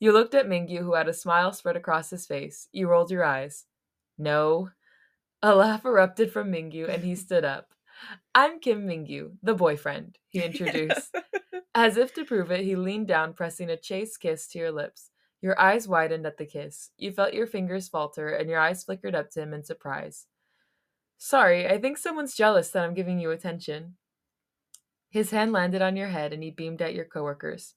You 0.00 0.12
looked 0.12 0.34
at 0.34 0.48
Mingyu, 0.48 0.78
who 0.78 0.94
had 0.94 1.08
a 1.08 1.12
smile 1.12 1.52
spread 1.52 1.76
across 1.76 2.08
his 2.08 2.24
face. 2.24 2.66
You 2.72 2.88
rolled 2.88 3.10
your 3.10 3.22
eyes. 3.22 3.66
No. 4.16 4.70
A 5.42 5.54
laugh 5.54 5.84
erupted 5.84 6.32
from 6.32 6.50
Mingyu, 6.50 6.88
and 6.88 7.04
he 7.04 7.14
stood 7.16 7.44
up. 7.44 7.74
I'm 8.34 8.60
Kim 8.60 8.86
Mingyu, 8.86 9.32
the 9.42 9.52
boyfriend, 9.52 10.16
he 10.30 10.42
introduced. 10.42 11.14
As 11.74 11.98
if 11.98 12.14
to 12.14 12.24
prove 12.24 12.50
it, 12.50 12.64
he 12.64 12.76
leaned 12.76 13.08
down, 13.08 13.34
pressing 13.34 13.68
a 13.68 13.76
chaste 13.76 14.20
kiss 14.20 14.48
to 14.48 14.58
your 14.58 14.72
lips. 14.72 15.10
Your 15.44 15.60
eyes 15.60 15.86
widened 15.86 16.24
at 16.24 16.38
the 16.38 16.46
kiss. 16.46 16.88
You 16.96 17.12
felt 17.12 17.34
your 17.34 17.46
fingers 17.46 17.86
falter, 17.86 18.30
and 18.30 18.48
your 18.48 18.58
eyes 18.58 18.82
flickered 18.82 19.14
up 19.14 19.28
to 19.32 19.42
him 19.42 19.52
in 19.52 19.62
surprise. 19.62 20.24
Sorry, 21.18 21.68
I 21.68 21.76
think 21.78 21.98
someone's 21.98 22.34
jealous 22.34 22.70
that 22.70 22.82
I'm 22.82 22.94
giving 22.94 23.20
you 23.20 23.30
attention. 23.30 23.96
His 25.10 25.32
hand 25.32 25.52
landed 25.52 25.82
on 25.82 25.96
your 25.98 26.08
head 26.08 26.32
and 26.32 26.42
he 26.42 26.50
beamed 26.50 26.80
at 26.80 26.94
your 26.94 27.04
coworkers. 27.04 27.74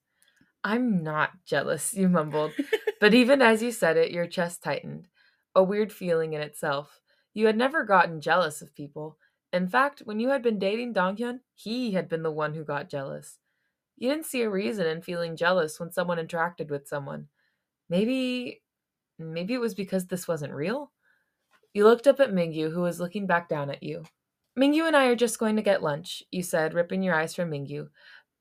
I'm 0.63 1.03
not 1.03 1.31
jealous, 1.45 1.93
you 1.93 2.07
mumbled. 2.07 2.53
but 3.01 3.13
even 3.13 3.41
as 3.41 3.61
you 3.61 3.73
said 3.73 3.97
it, 3.97 4.11
your 4.11 4.27
chest 4.27 4.63
tightened. 4.63 5.09
A 5.53 5.61
weird 5.61 5.91
feeling 5.91 6.31
in 6.31 6.39
itself. 6.39 7.01
You 7.33 7.47
had 7.47 7.57
never 7.57 7.83
gotten 7.83 8.21
jealous 8.21 8.61
of 8.61 8.75
people. 8.75 9.17
In 9.51 9.67
fact, 9.67 10.03
when 10.05 10.21
you 10.21 10.29
had 10.29 10.41
been 10.41 10.57
dating 10.57 10.93
Donghyun, 10.93 11.41
he 11.53 11.91
had 11.91 12.07
been 12.07 12.23
the 12.23 12.31
one 12.31 12.53
who 12.53 12.63
got 12.63 12.89
jealous. 12.89 13.39
You 13.97 14.09
didn't 14.09 14.25
see 14.25 14.43
a 14.43 14.49
reason 14.49 14.87
in 14.87 15.01
feeling 15.01 15.35
jealous 15.35 15.81
when 15.81 15.91
someone 15.91 16.17
interacted 16.17 16.69
with 16.69 16.87
someone. 16.87 17.27
Maybe 17.89 18.61
maybe 19.19 19.53
it 19.53 19.61
was 19.61 19.73
because 19.73 20.05
this 20.05 20.27
wasn't 20.27 20.53
real? 20.53 20.91
You 21.73 21.85
looked 21.85 22.07
up 22.07 22.19
at 22.19 22.31
Mingyu, 22.33 22.71
who 22.71 22.81
was 22.81 22.99
looking 22.99 23.27
back 23.27 23.49
down 23.49 23.69
at 23.69 23.83
you. 23.83 24.03
Mingyu 24.57 24.87
and 24.87 24.95
I 24.95 25.05
are 25.07 25.15
just 25.15 25.39
going 25.39 25.55
to 25.57 25.61
get 25.61 25.83
lunch, 25.83 26.23
you 26.31 26.41
said, 26.41 26.73
ripping 26.73 27.03
your 27.03 27.13
eyes 27.13 27.35
from 27.35 27.51
Mingyu. 27.51 27.89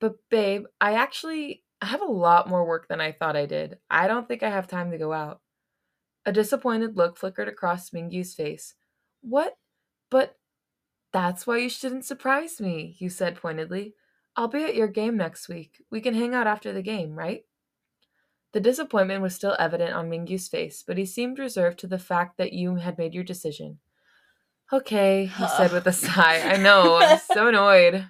But 0.01 0.15
babe, 0.31 0.65
I 0.81 0.95
actually 0.95 1.63
I 1.81 1.87
have 1.87 2.01
a 2.01 2.07
lot 2.07 2.49
more 2.49 2.67
work 2.67 2.89
than 2.89 3.01
I 3.01 3.13
thought 3.13 3.37
I 3.37 3.47
did. 3.47 3.79
I 3.91 4.09
don't 4.09 4.27
think 4.27 4.43
I 4.43 4.51
have 4.51 4.67
time 4.67 4.91
to 4.91 4.99
go 4.99 5.13
out. 5.13 5.41
A 6.25 6.33
disappointed 6.33 6.97
look 6.97 7.17
flickered 7.17 7.49
across 7.49 7.91
Mingyu's 7.91 8.35
face. 8.35 8.75
What? 9.21 9.57
But 10.11 10.37
that's 11.13 11.47
why 11.47 11.59
you 11.59 11.69
shouldn't 11.69 12.05
surprise 12.05 12.61
me, 12.61 12.97
you 12.99 13.09
said 13.09 13.37
pointedly. 13.37 13.95
I'll 14.35 14.49
be 14.49 14.65
at 14.65 14.75
your 14.75 14.89
game 14.89 15.17
next 15.17 15.49
week. 15.49 15.83
We 15.91 16.01
can 16.01 16.15
hang 16.15 16.35
out 16.35 16.47
after 16.47 16.73
the 16.73 16.83
game, 16.83 17.15
right? 17.15 17.45
The 18.53 18.61
disappointment 18.61 19.23
was 19.23 19.35
still 19.35 19.57
evident 19.59 19.93
on 19.93 20.09
Mingyu's 20.09 20.49
face, 20.49 20.83
but 20.87 20.97
he 20.97 21.05
seemed 21.05 21.39
reserved 21.39 21.79
to 21.81 21.87
the 21.87 21.99
fact 21.99 22.39
that 22.39 22.53
you 22.53 22.77
had 22.77 22.99
made 22.99 23.15
your 23.15 23.25
decision. 23.25 23.79
Okay, 24.73 25.27
he 25.27 25.49
said 25.49 25.73
with 25.73 25.87
a 25.87 25.93
sigh. 25.93 26.41
I 26.41 26.57
know, 26.57 26.97
I'm 26.97 27.19
so 27.33 27.49
annoyed. 27.49 28.09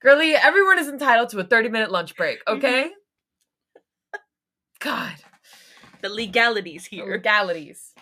Girlie, 0.00 0.34
everyone 0.34 0.78
is 0.78 0.88
entitled 0.88 1.28
to 1.30 1.38
a 1.40 1.44
30 1.44 1.68
minute 1.68 1.90
lunch 1.90 2.16
break, 2.16 2.38
okay? 2.48 2.84
Mm-hmm. 2.84 4.20
God. 4.80 5.14
The 6.00 6.08
legalities 6.08 6.86
here. 6.86 7.04
The 7.04 7.12
legalities. 7.12 7.92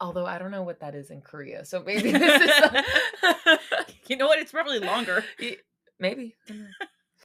Although 0.00 0.26
I 0.26 0.38
don't 0.38 0.52
know 0.52 0.62
what 0.62 0.80
that 0.80 0.94
is 0.94 1.10
in 1.10 1.20
Korea, 1.22 1.64
so 1.64 1.82
maybe 1.82 2.12
this 2.12 2.42
is. 2.42 2.50
A... 2.50 2.84
you 4.06 4.16
know 4.16 4.28
what? 4.28 4.38
It's 4.38 4.52
probably 4.52 4.78
longer. 4.78 5.24
Maybe. 6.00 6.36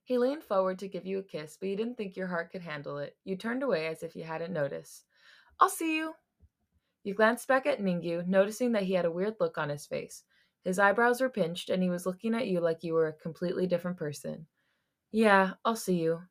He 0.04 0.18
leaned 0.18 0.44
forward 0.44 0.80
to 0.80 0.88
give 0.88 1.06
you 1.06 1.20
a 1.20 1.24
kiss, 1.24 1.58
but 1.60 1.70
you 1.70 1.76
didn't 1.76 1.96
think 1.96 2.16
your 2.16 2.28
heart 2.28 2.52
could 2.52 2.62
handle 2.62 2.98
it. 2.98 3.16
You 3.24 3.36
turned 3.36 3.64
away 3.64 3.88
as 3.88 4.04
if 4.04 4.16
you 4.16 4.24
hadn't 4.24 4.54
noticed. 4.54 5.06
I'll 5.60 5.70
see 5.70 5.98
you, 5.98 6.14
you 7.04 7.14
glanced 7.14 7.50
back 7.50 7.66
at 7.66 7.82
Mingyu, 7.82 8.26
noticing 8.28 8.72
that 8.72 8.84
he 8.84 8.94
had 8.94 9.06
a 9.06 9.12
weird 9.12 9.36
look 9.40 9.58
on 9.58 9.70
his 9.70 9.86
face. 9.86 10.24
His 10.64 10.80
eyebrows 10.80 11.20
were 11.20 11.30
pinched, 11.30 11.70
and 11.70 11.84
he 11.84 11.90
was 11.90 12.06
looking 12.06 12.34
at 12.34 12.48
you 12.48 12.62
like 12.62 12.84
you 12.84 12.94
were 12.94 13.08
a 13.08 13.14
completely 13.14 13.68
different 13.68 13.98
person. 13.98 14.48
Yeah, 15.12 15.54
I'll 15.66 15.76
see 15.76 16.00
you. 16.00 16.22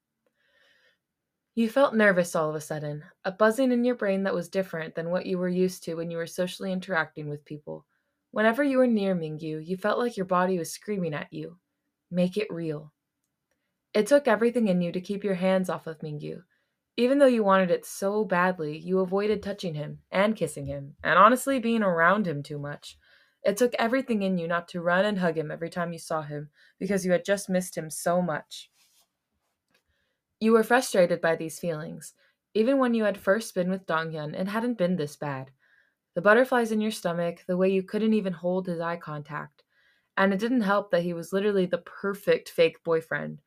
You 1.55 1.69
felt 1.69 1.95
nervous 1.95 2.35
all 2.35 2.49
of 2.49 2.55
a 2.55 2.61
sudden, 2.63 3.05
a 3.27 3.31
buzzing 3.31 3.71
in 3.71 3.85
your 3.85 3.95
brain 3.95 4.23
that 4.23 4.35
was 4.35 4.49
different 4.49 4.95
than 4.95 5.11
what 5.11 5.27
you 5.27 5.37
were 5.37 5.51
used 5.51 5.85
to 5.85 5.95
when 5.95 6.11
you 6.11 6.17
were 6.17 6.27
socially 6.27 6.73
interacting 6.73 7.29
with 7.29 7.45
people. 7.45 7.85
Whenever 8.31 8.63
you 8.63 8.79
were 8.79 8.87
near 8.87 9.15
Mingyu, 9.15 9.65
you 9.65 9.77
felt 9.77 9.99
like 9.99 10.17
your 10.17 10.25
body 10.25 10.59
was 10.59 10.73
screaming 10.73 11.13
at 11.13 11.31
you. 11.31 11.59
Make 12.11 12.39
it 12.39 12.51
real. 12.51 12.91
It 13.94 14.07
took 14.07 14.26
everything 14.26 14.68
in 14.68 14.81
you 14.81 14.90
to 14.92 15.00
keep 15.00 15.22
your 15.22 15.35
hands 15.35 15.68
off 15.68 15.87
of 15.87 15.98
Mingyu, 16.00 16.44
even 16.96 17.18
though 17.18 17.26
you 17.26 17.44
wanted 17.44 17.70
it 17.70 17.85
so 17.85 18.24
badly, 18.24 18.76
you 18.78 19.00
avoided 19.00 19.42
touching 19.42 19.74
him 19.74 20.00
and 20.11 20.37
kissing 20.37 20.66
him, 20.66 20.94
and 21.02 21.18
honestly 21.18 21.59
being 21.59 21.83
around 21.83 22.26
him 22.26 22.42
too 22.42 22.59
much. 22.59 22.98
It 23.42 23.57
took 23.57 23.74
everything 23.78 24.22
in 24.22 24.38
you 24.38 24.46
not 24.46 24.68
to 24.68 24.81
run 24.81 25.05
and 25.05 25.18
hug 25.18 25.37
him 25.37 25.50
every 25.50 25.68
time 25.68 25.92
you 25.92 25.98
saw 25.98 26.22
him, 26.22 26.50
because 26.78 27.05
you 27.05 27.12
had 27.12 27.24
just 27.24 27.50
missed 27.50 27.76
him 27.76 27.90
so 27.90 28.22
much. 28.22 28.70
You 30.40 30.52
were 30.52 30.62
frustrated 30.62 31.20
by 31.20 31.37
these 31.37 31.59
feelings. 31.59 32.14
Even 32.55 32.78
when 32.78 32.94
you 32.94 33.05
had 33.05 33.18
first 33.18 33.55
been 33.55 33.70
with 33.70 33.87
Donghyun, 33.87 34.38
it 34.38 34.48
hadn't 34.48 34.78
been 34.78 34.96
this 34.96 35.16
bad. 35.16 35.50
The 36.14 36.22
butterflies 36.22 36.72
in 36.72 36.81
your 36.81 36.90
stomach, 36.90 37.44
the 37.46 37.57
way 37.57 37.70
you 37.70 37.83
couldn't 37.83 38.12
even 38.14 38.33
hold 38.33 38.66
his 38.66 38.81
eye 38.81 38.96
contact. 38.96 39.62
And 40.16 40.33
it 40.33 40.38
didn't 40.38 40.61
help 40.61 40.90
that 40.90 41.02
he 41.02 41.14
was 41.14 41.33
literally 41.33 41.66
the 41.66 41.78
perfect 41.78 42.50
fake 42.50 42.83
boyfriend 42.85 43.40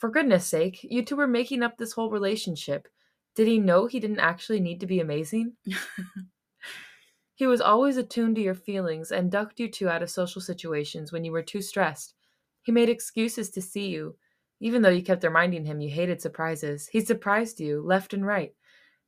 for 0.00 0.08
goodness 0.08 0.46
sake, 0.46 0.80
you 0.82 1.04
two 1.04 1.14
were 1.14 1.26
making 1.26 1.62
up 1.62 1.76
this 1.76 1.92
whole 1.92 2.10
relationship. 2.10 2.88
Did 3.36 3.46
he 3.46 3.58
know 3.58 3.86
he 3.86 4.00
didn't 4.00 4.18
actually 4.18 4.58
need 4.58 4.80
to 4.80 4.86
be 4.86 4.98
amazing? 4.98 5.52
he 7.34 7.46
was 7.46 7.60
always 7.60 7.98
attuned 7.98 8.36
to 8.36 8.42
your 8.42 8.54
feelings 8.54 9.12
and 9.12 9.30
ducked 9.30 9.60
you 9.60 9.70
two 9.70 9.90
out 9.90 10.02
of 10.02 10.08
social 10.08 10.40
situations 10.40 11.12
when 11.12 11.22
you 11.22 11.32
were 11.32 11.42
too 11.42 11.60
stressed. 11.60 12.14
He 12.62 12.72
made 12.72 12.88
excuses 12.88 13.50
to 13.50 13.60
see 13.60 13.88
you. 13.88 14.16
Even 14.58 14.80
though 14.80 14.88
you 14.88 15.02
kept 15.02 15.22
reminding 15.22 15.66
him 15.66 15.82
you 15.82 15.90
hated 15.90 16.22
surprises, 16.22 16.88
he 16.88 17.02
surprised 17.02 17.60
you 17.60 17.82
left 17.82 18.14
and 18.14 18.26
right, 18.26 18.54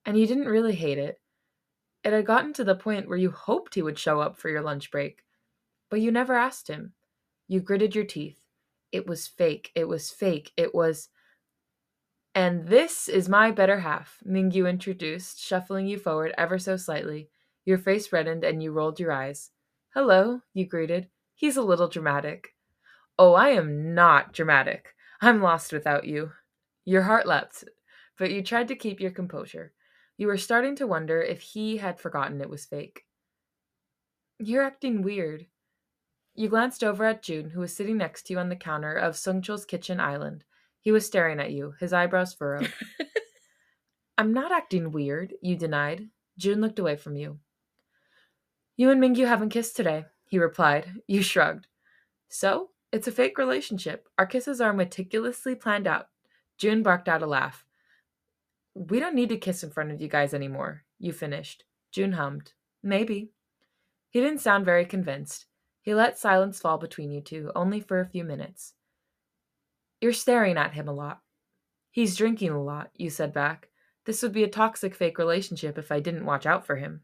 and 0.04 0.18
you 0.18 0.26
didn't 0.26 0.44
really 0.44 0.74
hate 0.74 0.98
it. 0.98 1.22
It 2.04 2.12
had 2.12 2.26
gotten 2.26 2.52
to 2.54 2.64
the 2.64 2.74
point 2.74 3.08
where 3.08 3.18
you 3.18 3.30
hoped 3.30 3.74
he 3.74 3.82
would 3.82 3.98
show 3.98 4.20
up 4.20 4.36
for 4.36 4.50
your 4.50 4.62
lunch 4.62 4.90
break, 4.90 5.24
but 5.88 6.02
you 6.02 6.10
never 6.10 6.34
asked 6.34 6.68
him. 6.68 6.92
You 7.48 7.60
gritted 7.60 7.94
your 7.94 8.04
teeth. 8.04 8.41
It 8.92 9.06
was 9.06 9.26
fake. 9.26 9.72
It 9.74 9.88
was 9.88 10.10
fake. 10.10 10.52
It 10.56 10.74
was. 10.74 11.08
And 12.34 12.68
this 12.68 13.08
is 13.08 13.28
my 13.28 13.50
better 13.50 13.80
half, 13.80 14.18
Mingyu 14.26 14.68
introduced, 14.68 15.40
shuffling 15.40 15.86
you 15.86 15.98
forward 15.98 16.34
ever 16.38 16.58
so 16.58 16.76
slightly. 16.76 17.28
Your 17.64 17.78
face 17.78 18.12
reddened 18.12 18.44
and 18.44 18.62
you 18.62 18.72
rolled 18.72 19.00
your 19.00 19.12
eyes. 19.12 19.50
Hello, 19.94 20.40
you 20.54 20.66
greeted. 20.66 21.08
He's 21.34 21.56
a 21.56 21.62
little 21.62 21.88
dramatic. 21.88 22.54
Oh, 23.18 23.34
I 23.34 23.48
am 23.50 23.94
not 23.94 24.32
dramatic. 24.32 24.94
I'm 25.20 25.42
lost 25.42 25.72
without 25.72 26.04
you. 26.06 26.32
Your 26.84 27.02
heart 27.02 27.26
leapt, 27.26 27.64
but 28.18 28.30
you 28.30 28.42
tried 28.42 28.68
to 28.68 28.76
keep 28.76 29.00
your 29.00 29.10
composure. 29.10 29.72
You 30.16 30.26
were 30.26 30.38
starting 30.38 30.76
to 30.76 30.86
wonder 30.86 31.20
if 31.20 31.40
he 31.40 31.76
had 31.76 32.00
forgotten 32.00 32.40
it 32.40 32.50
was 32.50 32.64
fake. 32.64 33.04
You're 34.38 34.64
acting 34.64 35.02
weird. 35.02 35.46
You 36.34 36.48
glanced 36.48 36.82
over 36.82 37.04
at 37.04 37.22
June, 37.22 37.50
who 37.50 37.60
was 37.60 37.76
sitting 37.76 37.98
next 37.98 38.22
to 38.26 38.32
you 38.32 38.38
on 38.38 38.48
the 38.48 38.56
counter 38.56 38.94
of 38.94 39.14
Seungcheol's 39.14 39.66
kitchen 39.66 40.00
island. 40.00 40.44
He 40.80 40.90
was 40.90 41.06
staring 41.06 41.38
at 41.40 41.52
you, 41.52 41.74
his 41.78 41.92
eyebrows 41.92 42.32
furrowed. 42.32 42.72
I'm 44.18 44.32
not 44.32 44.52
acting 44.52 44.92
weird, 44.92 45.34
you 45.42 45.56
denied. 45.56 46.08
June 46.38 46.60
looked 46.60 46.78
away 46.78 46.96
from 46.96 47.16
you. 47.16 47.38
You 48.76 48.90
and 48.90 49.02
Mingyu 49.02 49.26
haven't 49.26 49.50
kissed 49.50 49.76
today, 49.76 50.06
he 50.24 50.38
replied. 50.38 50.90
You 51.06 51.22
shrugged. 51.22 51.66
So, 52.28 52.70
it's 52.90 53.06
a 53.06 53.12
fake 53.12 53.38
relationship. 53.38 54.08
Our 54.18 54.26
kisses 54.26 54.60
are 54.60 54.72
meticulously 54.72 55.54
planned 55.54 55.86
out. 55.86 56.08
June 56.58 56.82
barked 56.82 57.08
out 57.08 57.22
a 57.22 57.26
laugh. 57.26 57.64
We 58.74 59.00
don't 59.00 59.14
need 59.14 59.28
to 59.28 59.36
kiss 59.36 59.62
in 59.62 59.70
front 59.70 59.92
of 59.92 60.00
you 60.00 60.08
guys 60.08 60.32
anymore, 60.32 60.84
you 60.98 61.12
finished. 61.12 61.64
June 61.90 62.12
hummed. 62.12 62.52
Maybe. 62.82 63.32
He 64.10 64.20
didn't 64.20 64.40
sound 64.40 64.64
very 64.64 64.86
convinced. 64.86 65.46
He 65.82 65.94
let 65.94 66.16
silence 66.16 66.60
fall 66.60 66.78
between 66.78 67.10
you 67.10 67.20
two, 67.20 67.50
only 67.54 67.80
for 67.80 68.00
a 68.00 68.06
few 68.06 68.24
minutes. 68.24 68.74
You're 70.00 70.12
staring 70.12 70.56
at 70.56 70.74
him 70.74 70.88
a 70.88 70.92
lot. 70.92 71.20
He's 71.90 72.16
drinking 72.16 72.50
a 72.50 72.62
lot, 72.62 72.90
you 72.96 73.10
said 73.10 73.32
back. 73.32 73.68
This 74.04 74.22
would 74.22 74.32
be 74.32 74.44
a 74.44 74.48
toxic 74.48 74.94
fake 74.94 75.18
relationship 75.18 75.76
if 75.76 75.92
I 75.92 76.00
didn't 76.00 76.24
watch 76.24 76.46
out 76.46 76.64
for 76.64 76.76
him. 76.76 77.02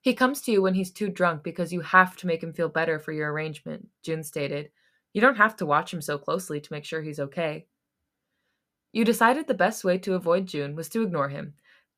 He 0.00 0.14
comes 0.14 0.42
to 0.42 0.52
you 0.52 0.60
when 0.60 0.74
he's 0.74 0.92
too 0.92 1.08
drunk 1.08 1.42
because 1.42 1.72
you 1.72 1.80
have 1.80 2.16
to 2.16 2.26
make 2.26 2.42
him 2.42 2.52
feel 2.52 2.68
better 2.68 2.98
for 2.98 3.12
your 3.12 3.32
arrangement, 3.32 3.88
June 4.02 4.22
stated. 4.22 4.70
You 5.14 5.20
don't 5.20 5.36
have 5.36 5.56
to 5.56 5.66
watch 5.66 5.94
him 5.94 6.02
so 6.02 6.18
closely 6.18 6.60
to 6.60 6.72
make 6.72 6.84
sure 6.84 7.00
he's 7.00 7.20
okay. 7.20 7.66
You 8.92 9.04
decided 9.04 9.46
the 9.46 9.54
best 9.54 9.82
way 9.82 9.96
to 9.98 10.14
avoid 10.14 10.46
June 10.46 10.76
was 10.76 10.88
to 10.90 11.02
ignore 11.02 11.30
him. 11.30 11.54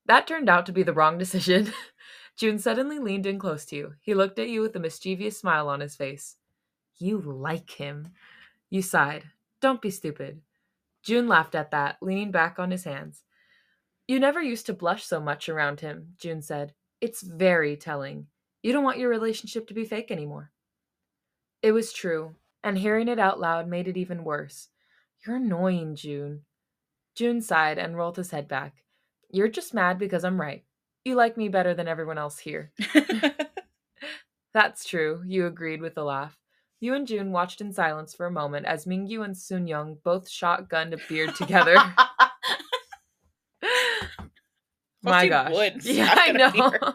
That 0.07 0.27
turned 0.27 0.49
out 0.49 0.67
to 0.67 0.73
be 0.73 0.83
the 0.83 0.93
wrong 0.93 1.19
decision. 1.19 1.73
June 2.37 2.59
suddenly 2.59 2.99
leaned 2.99 3.27
in 3.27 3.39
close 3.39 3.65
to 3.67 3.77
you. 3.77 3.95
He 4.03 4.15
looked 4.15 4.39
at 4.39 4.49
you 4.49 4.61
with 4.61 4.77
a 4.77 4.81
mischievous 4.81 5.39
smile 5.39 5.69
on 5.69 5.81
his 5.81 5.97
face. 5.97 6.37
You 6.99 7.19
like 7.21 7.71
him. 7.71 8.09
You 8.69 8.83
sighed. 8.83 9.25
Don't 9.61 9.81
be 9.81 9.91
stupid. 9.91 10.43
June 11.03 11.29
laughed 11.29 11.55
at 11.55 11.71
that, 11.71 11.97
leaning 12.03 12.31
back 12.31 12.59
on 12.59 12.71
his 12.71 12.85
hands. 12.85 13.23
You 14.07 14.21
never 14.21 14.43
used 14.43 14.67
to 14.67 14.75
blush 14.75 15.05
so 15.05 15.21
much 15.21 15.49
around 15.49 15.81
him, 15.81 16.15
June 16.19 16.43
said. 16.43 16.75
It's 17.01 17.23
very 17.23 17.77
telling. 17.77 18.27
You 18.63 18.73
don't 18.73 18.85
want 18.85 18.99
your 18.99 19.09
relationship 19.09 19.67
to 19.69 19.75
be 19.75 19.85
fake 19.85 20.11
anymore. 20.11 20.51
It 21.63 21.73
was 21.73 21.93
true, 21.93 22.35
and 22.63 22.77
hearing 22.77 23.09
it 23.09 23.19
out 23.19 23.41
loud 23.41 23.67
made 23.69 23.89
it 23.89 23.97
even 23.97 24.25
worse. 24.25 24.69
You're 25.25 25.37
annoying, 25.37 25.97
June. 25.97 26.43
June 27.15 27.41
sighed 27.41 27.79
and 27.79 27.97
rolled 27.97 28.17
his 28.17 28.31
head 28.31 28.47
back. 28.47 28.85
You're 29.31 29.49
just 29.49 29.75
mad 29.75 29.99
because 29.99 30.25
I'm 30.25 30.41
right. 30.41 30.65
You 31.07 31.15
like 31.15 31.37
me 31.37 31.49
better 31.49 31.73
than 31.73 31.87
everyone 31.87 32.19
else 32.19 32.37
here. 32.37 32.73
That's 34.53 34.85
true, 34.85 35.23
you 35.25 35.47
agreed 35.47 35.81
with 35.81 35.97
a 35.99 36.03
laugh. 36.03 36.37
You 36.81 36.95
and 36.95 37.07
June 37.07 37.31
watched 37.31 37.61
in 37.61 37.73
silence 37.73 38.13
for 38.13 38.27
a 38.27 38.31
moment 38.33 38.67
as 38.67 38.87
Mingyu 38.87 39.25
and 39.25 39.33
Soonyoung 39.33 40.03
both 40.03 40.29
shotgunned 40.29 40.95
a 40.95 40.99
beard 41.09 41.37
together. 41.37 41.77
My 45.05 45.29
gosh. 45.29 45.53
would 45.53 45.85
Yeah, 45.85 46.13
I 46.13 46.33
know. 46.33 46.95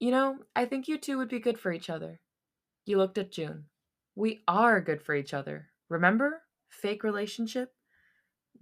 you 0.00 0.12
know, 0.12 0.38
I 0.56 0.64
think 0.64 0.88
you 0.88 0.96
two 0.96 1.18
would 1.18 1.28
be 1.28 1.38
good 1.38 1.58
for 1.58 1.70
each 1.70 1.90
other. 1.90 2.18
You 2.86 2.96
looked 2.96 3.18
at 3.18 3.30
June. 3.30 3.66
We 4.14 4.40
are 4.48 4.80
good 4.80 5.02
for 5.02 5.14
each 5.14 5.34
other. 5.34 5.66
Remember? 5.90 6.40
Fake 6.70 7.04
relationship? 7.04 7.74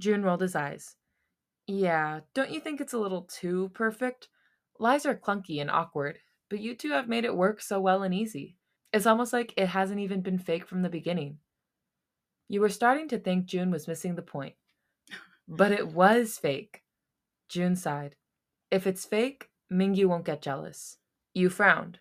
June 0.00 0.24
rolled 0.24 0.40
his 0.40 0.56
eyes. 0.56 0.96
Yeah, 1.66 2.20
don't 2.34 2.50
you 2.50 2.60
think 2.60 2.80
it's 2.80 2.92
a 2.92 2.98
little 2.98 3.22
too 3.22 3.70
perfect? 3.74 4.28
Lies 4.78 5.06
are 5.06 5.14
clunky 5.14 5.60
and 5.60 5.70
awkward, 5.70 6.18
but 6.50 6.60
you 6.60 6.74
two 6.74 6.90
have 6.90 7.08
made 7.08 7.24
it 7.24 7.36
work 7.36 7.62
so 7.62 7.80
well 7.80 8.02
and 8.02 8.14
easy. 8.14 8.56
It's 8.92 9.06
almost 9.06 9.32
like 9.32 9.54
it 9.56 9.68
hasn't 9.68 10.00
even 10.00 10.20
been 10.20 10.38
fake 10.38 10.66
from 10.66 10.82
the 10.82 10.88
beginning. 10.88 11.38
You 12.48 12.60
were 12.60 12.68
starting 12.68 13.08
to 13.08 13.18
think 13.18 13.46
June 13.46 13.70
was 13.70 13.88
missing 13.88 14.14
the 14.14 14.22
point. 14.22 14.54
But 15.48 15.72
it 15.72 15.88
was 15.88 16.38
fake. 16.38 16.82
June 17.48 17.76
sighed. 17.76 18.16
If 18.70 18.86
it's 18.86 19.04
fake, 19.04 19.48
Mingyu 19.72 20.06
won't 20.06 20.24
get 20.24 20.42
jealous. 20.42 20.98
You 21.32 21.48
frowned. 21.50 21.98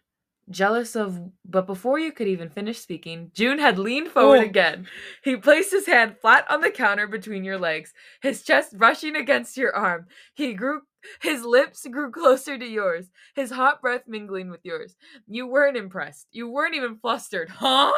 Jealous 0.49 0.95
of. 0.95 1.19
But 1.45 1.65
before 1.67 1.99
you 1.99 2.11
could 2.11 2.27
even 2.27 2.49
finish 2.49 2.79
speaking, 2.79 3.31
June 3.33 3.59
had 3.59 3.79
leaned 3.79 4.09
forward 4.09 4.39
Oh. 4.39 4.45
again. 4.45 4.87
He 5.23 5.35
placed 5.37 5.71
his 5.71 5.85
hand 5.87 6.17
flat 6.19 6.45
on 6.49 6.61
the 6.61 6.69
counter 6.71 7.07
between 7.07 7.43
your 7.43 7.57
legs, 7.57 7.93
his 8.21 8.43
chest 8.43 8.77
brushing 8.77 9.15
against 9.15 9.55
your 9.57 9.75
arm. 9.75 10.07
He 10.33 10.53
grew. 10.53 10.81
His 11.21 11.43
lips 11.43 11.85
grew 11.87 12.11
closer 12.11 12.57
to 12.57 12.65
yours, 12.65 13.09
his 13.35 13.51
hot 13.51 13.81
breath 13.81 14.03
mingling 14.07 14.49
with 14.49 14.61
yours. 14.63 14.95
You 15.27 15.47
weren't 15.47 15.75
impressed. 15.77 16.27
You 16.31 16.49
weren't 16.49 16.75
even 16.75 16.97
flustered. 16.97 17.49
Huh? 17.49 17.91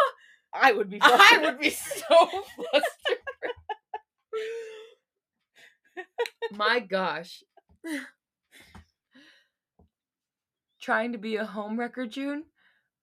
I 0.53 0.71
would 0.71 0.89
be. 0.89 0.99
I 1.01 1.39
would 1.43 1.59
be 1.59 1.69
so 1.69 2.27
flustered. 2.55 3.21
My 6.51 6.79
gosh. 6.79 7.43
Trying 10.85 11.13
to 11.13 11.17
be 11.17 11.35
a 11.35 11.47
homewrecker, 11.47 12.07
June? 12.07 12.43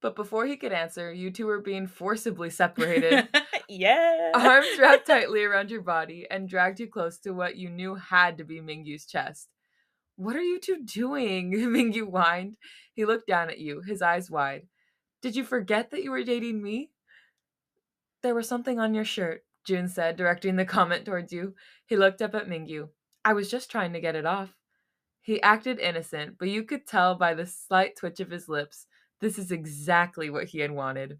But 0.00 0.14
before 0.14 0.46
he 0.46 0.56
could 0.56 0.70
answer, 0.70 1.12
you 1.12 1.32
two 1.32 1.46
were 1.46 1.60
being 1.60 1.88
forcibly 1.88 2.48
separated. 2.48 3.28
yeah. 3.68 4.30
Arms 4.36 4.68
wrapped 4.78 5.06
tightly 5.08 5.42
around 5.42 5.68
your 5.68 5.82
body 5.82 6.24
and 6.30 6.48
dragged 6.48 6.78
you 6.78 6.86
close 6.86 7.18
to 7.18 7.32
what 7.32 7.56
you 7.56 7.68
knew 7.68 7.96
had 7.96 8.38
to 8.38 8.44
be 8.44 8.60
Mingyu's 8.60 9.04
chest. 9.04 9.48
What 10.14 10.36
are 10.36 10.42
you 10.42 10.60
two 10.60 10.84
doing? 10.84 11.50
Mingyu 11.56 12.08
whined. 12.08 12.56
He 12.94 13.04
looked 13.04 13.26
down 13.26 13.50
at 13.50 13.58
you, 13.58 13.82
his 13.84 14.00
eyes 14.00 14.30
wide. 14.30 14.68
Did 15.20 15.34
you 15.34 15.42
forget 15.42 15.90
that 15.90 16.04
you 16.04 16.12
were 16.12 16.22
dating 16.22 16.62
me? 16.62 16.92
There 18.22 18.36
was 18.36 18.46
something 18.46 18.78
on 18.78 18.94
your 18.94 19.04
shirt, 19.04 19.42
June 19.66 19.88
said, 19.88 20.14
directing 20.14 20.54
the 20.54 20.64
comment 20.64 21.04
towards 21.04 21.32
you. 21.32 21.56
He 21.84 21.96
looked 21.96 22.22
up 22.22 22.36
at 22.36 22.48
Mingyu. 22.48 22.90
I 23.24 23.32
was 23.32 23.50
just 23.50 23.72
trying 23.72 23.92
to 23.94 24.00
get 24.00 24.14
it 24.14 24.24
off. 24.24 24.54
He 25.22 25.40
acted 25.40 25.78
innocent, 25.78 26.36
but 26.38 26.48
you 26.48 26.64
could 26.64 26.86
tell 26.86 27.14
by 27.14 27.34
the 27.34 27.46
slight 27.46 27.96
twitch 27.96 28.20
of 28.20 28.30
his 28.30 28.48
lips 28.48 28.86
this 29.20 29.38
is 29.38 29.52
exactly 29.52 30.30
what 30.30 30.46
he 30.46 30.58
had 30.58 30.72
wanted. 30.72 31.18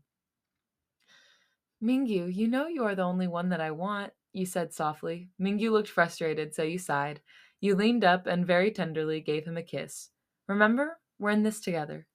Mingyu, 1.83 2.35
you 2.35 2.49
know 2.49 2.67
you 2.67 2.85
are 2.85 2.97
the 2.97 3.03
only 3.03 3.29
one 3.29 3.49
that 3.51 3.61
I 3.61 3.71
want, 3.71 4.13
you 4.33 4.45
said 4.45 4.73
softly. 4.73 5.29
Mingyu 5.41 5.71
looked 5.71 5.89
frustrated, 5.89 6.53
so 6.53 6.65
you 6.65 6.79
sighed. 6.79 7.21
You 7.61 7.77
leaned 7.77 8.05
up 8.05 8.27
and 8.27 8.45
very 8.45 8.73
tenderly 8.73 9.21
gave 9.21 9.45
him 9.45 9.57
a 9.57 9.63
kiss. 9.63 10.11
Remember? 10.49 10.99
We're 11.21 11.31
in 11.31 11.45
this 11.45 11.61
together. 11.61 12.07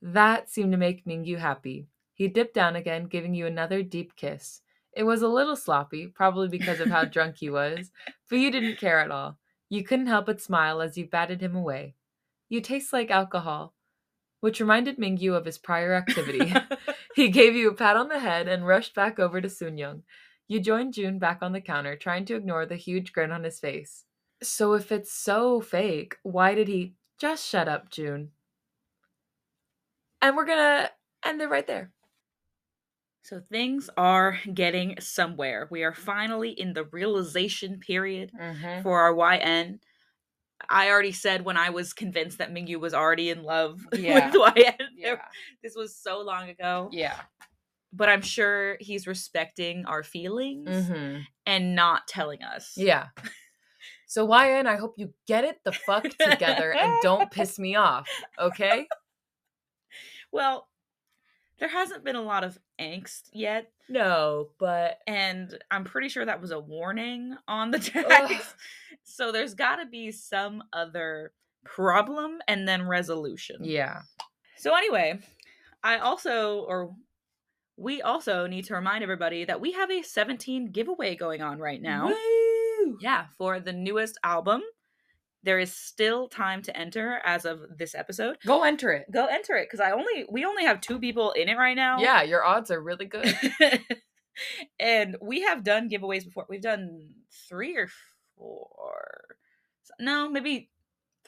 That 0.00 0.48
seemed 0.48 0.72
to 0.72 0.78
make 0.78 1.04
Mingyu 1.04 1.38
happy. 1.38 1.88
He 2.14 2.28
dipped 2.28 2.54
down 2.54 2.74
again, 2.76 3.04
giving 3.04 3.34
you 3.34 3.46
another 3.46 3.82
deep 3.82 4.16
kiss. 4.16 4.62
It 4.94 5.02
was 5.02 5.20
a 5.20 5.28
little 5.28 5.56
sloppy, 5.56 6.06
probably 6.06 6.48
because 6.48 6.80
of 6.80 6.88
how 6.88 7.04
drunk 7.04 7.36
he 7.36 7.50
was, 7.50 7.90
but 8.30 8.38
you 8.38 8.50
didn't 8.50 8.78
care 8.78 8.98
at 8.98 9.10
all. 9.10 9.38
You 9.68 9.82
couldn't 9.84 10.06
help 10.06 10.26
but 10.26 10.40
smile 10.40 10.80
as 10.80 10.96
you 10.96 11.06
batted 11.06 11.40
him 11.40 11.56
away. 11.56 11.94
You 12.48 12.60
taste 12.60 12.92
like 12.92 13.10
alcohol, 13.10 13.74
which 14.40 14.60
reminded 14.60 14.98
Mingyu 14.98 15.34
of 15.34 15.44
his 15.44 15.58
prior 15.58 15.94
activity. 15.94 16.52
He 17.16 17.30
gave 17.30 17.54
you 17.56 17.70
a 17.70 17.74
pat 17.74 17.96
on 17.96 18.08
the 18.08 18.18
head 18.18 18.46
and 18.46 18.66
rushed 18.66 18.94
back 18.94 19.18
over 19.18 19.40
to 19.40 19.48
Soonyoung. 19.48 20.02
You 20.48 20.60
joined 20.60 20.92
June 20.92 21.18
back 21.18 21.38
on 21.40 21.52
the 21.52 21.62
counter, 21.62 21.96
trying 21.96 22.26
to 22.26 22.36
ignore 22.36 22.66
the 22.66 22.76
huge 22.76 23.12
grin 23.14 23.32
on 23.32 23.42
his 23.42 23.58
face. 23.58 24.04
So 24.42 24.74
if 24.74 24.92
it's 24.92 25.12
so 25.12 25.62
fake, 25.62 26.18
why 26.22 26.54
did 26.54 26.68
he 26.68 26.92
just 27.18 27.46
shut 27.48 27.68
up, 27.68 27.90
June? 27.90 28.32
And 30.20 30.36
we're 30.36 30.44
gonna 30.44 30.90
end 31.24 31.40
it 31.40 31.48
right 31.48 31.66
there. 31.66 31.92
So 33.28 33.40
things 33.50 33.90
are 33.96 34.38
getting 34.54 35.00
somewhere. 35.00 35.66
We 35.70 35.82
are 35.82 35.92
finally 35.92 36.50
in 36.50 36.74
the 36.74 36.84
realization 36.84 37.80
period 37.80 38.30
for 38.82 39.00
our 39.00 39.12
YN. 39.36 39.80
I 40.70 40.88
already 40.90 41.12
said 41.12 41.44
when 41.44 41.56
I 41.56 41.70
was 41.70 41.92
convinced 41.92 42.38
that 42.38 42.52
Mingyu 42.54 42.78
was 42.80 42.94
already 42.94 43.30
in 43.30 43.42
love 43.42 43.80
Yeah. 43.92 44.30
with 44.30 44.56
YN. 44.56 44.74
Yeah. 44.96 45.16
This 45.62 45.74
was 45.74 45.94
so 45.96 46.20
long 46.20 46.48
ago. 46.48 46.88
Yeah. 46.92 47.16
but 47.92 48.08
I'm 48.08 48.22
sure 48.22 48.76
he's 48.80 49.06
respecting 49.06 49.84
our 49.86 50.02
feelings 50.02 50.68
Mm-hmm. 50.68 51.20
and 51.46 51.74
not 51.74 52.06
telling 52.06 52.42
us. 52.42 52.74
Yeah. 52.76 53.06
So 54.06 54.24
YN, 54.24 54.66
I 54.68 54.76
hope 54.76 54.94
you 54.98 55.12
get 55.26 55.44
it 55.44 55.58
the 55.64 55.72
fuck 55.72 56.04
together 56.04 56.72
and 56.72 56.94
don't 57.02 57.30
piss 57.36 57.58
me 57.58 57.74
off, 57.74 58.08
okay? 58.38 58.86
Well, 60.30 60.68
there 61.58 61.68
hasn't 61.68 62.04
been 62.04 62.16
a 62.16 62.22
lot 62.22 62.44
of 62.44 62.58
angst 62.80 63.22
yet, 63.32 63.70
No, 63.88 64.48
but 64.58 64.98
and 65.06 65.56
I'm 65.70 65.84
pretty 65.84 66.08
sure 66.08 66.24
that 66.24 66.40
was 66.40 66.50
a 66.50 66.60
warning 66.60 67.36
on 67.48 67.70
the 67.70 67.78
text. 67.80 68.54
so 69.04 69.32
there's 69.32 69.54
got 69.54 69.76
to 69.76 69.86
be 69.86 70.10
some 70.12 70.62
other 70.72 71.32
problem 71.64 72.38
and 72.46 72.66
then 72.68 72.86
resolution. 72.86 73.58
yeah. 73.62 74.02
So 74.58 74.74
anyway, 74.74 75.18
I 75.82 75.98
also 75.98 76.60
or 76.68 76.94
we 77.76 78.00
also 78.02 78.46
need 78.46 78.64
to 78.66 78.74
remind 78.74 79.02
everybody 79.02 79.44
that 79.44 79.60
we 79.60 79.72
have 79.72 79.90
a 79.90 80.02
17 80.02 80.72
giveaway 80.72 81.14
going 81.14 81.42
on 81.42 81.58
right 81.58 81.80
now. 81.82 82.08
Woo! 82.08 82.96
Yeah, 83.00 83.26
for 83.36 83.60
the 83.60 83.72
newest 83.72 84.16
album. 84.24 84.62
There 85.46 85.60
is 85.60 85.72
still 85.72 86.26
time 86.28 86.60
to 86.62 86.76
enter 86.76 87.20
as 87.24 87.44
of 87.44 87.60
this 87.78 87.94
episode. 87.94 88.36
Go 88.44 88.64
enter 88.64 88.90
it. 88.90 89.06
Go 89.12 89.26
enter 89.26 89.54
it 89.54 89.68
because 89.70 89.78
I 89.78 89.92
only 89.92 90.26
we 90.28 90.44
only 90.44 90.64
have 90.64 90.80
two 90.80 90.98
people 90.98 91.30
in 91.30 91.48
it 91.48 91.56
right 91.56 91.76
now. 91.76 92.00
Yeah, 92.00 92.22
your 92.22 92.44
odds 92.44 92.72
are 92.72 92.82
really 92.82 93.06
good. 93.06 93.32
and 94.80 95.16
we 95.22 95.42
have 95.42 95.62
done 95.62 95.88
giveaways 95.88 96.24
before. 96.24 96.46
We've 96.48 96.60
done 96.60 97.10
three 97.48 97.76
or 97.76 97.88
four. 98.36 99.36
No, 100.00 100.28
maybe 100.28 100.68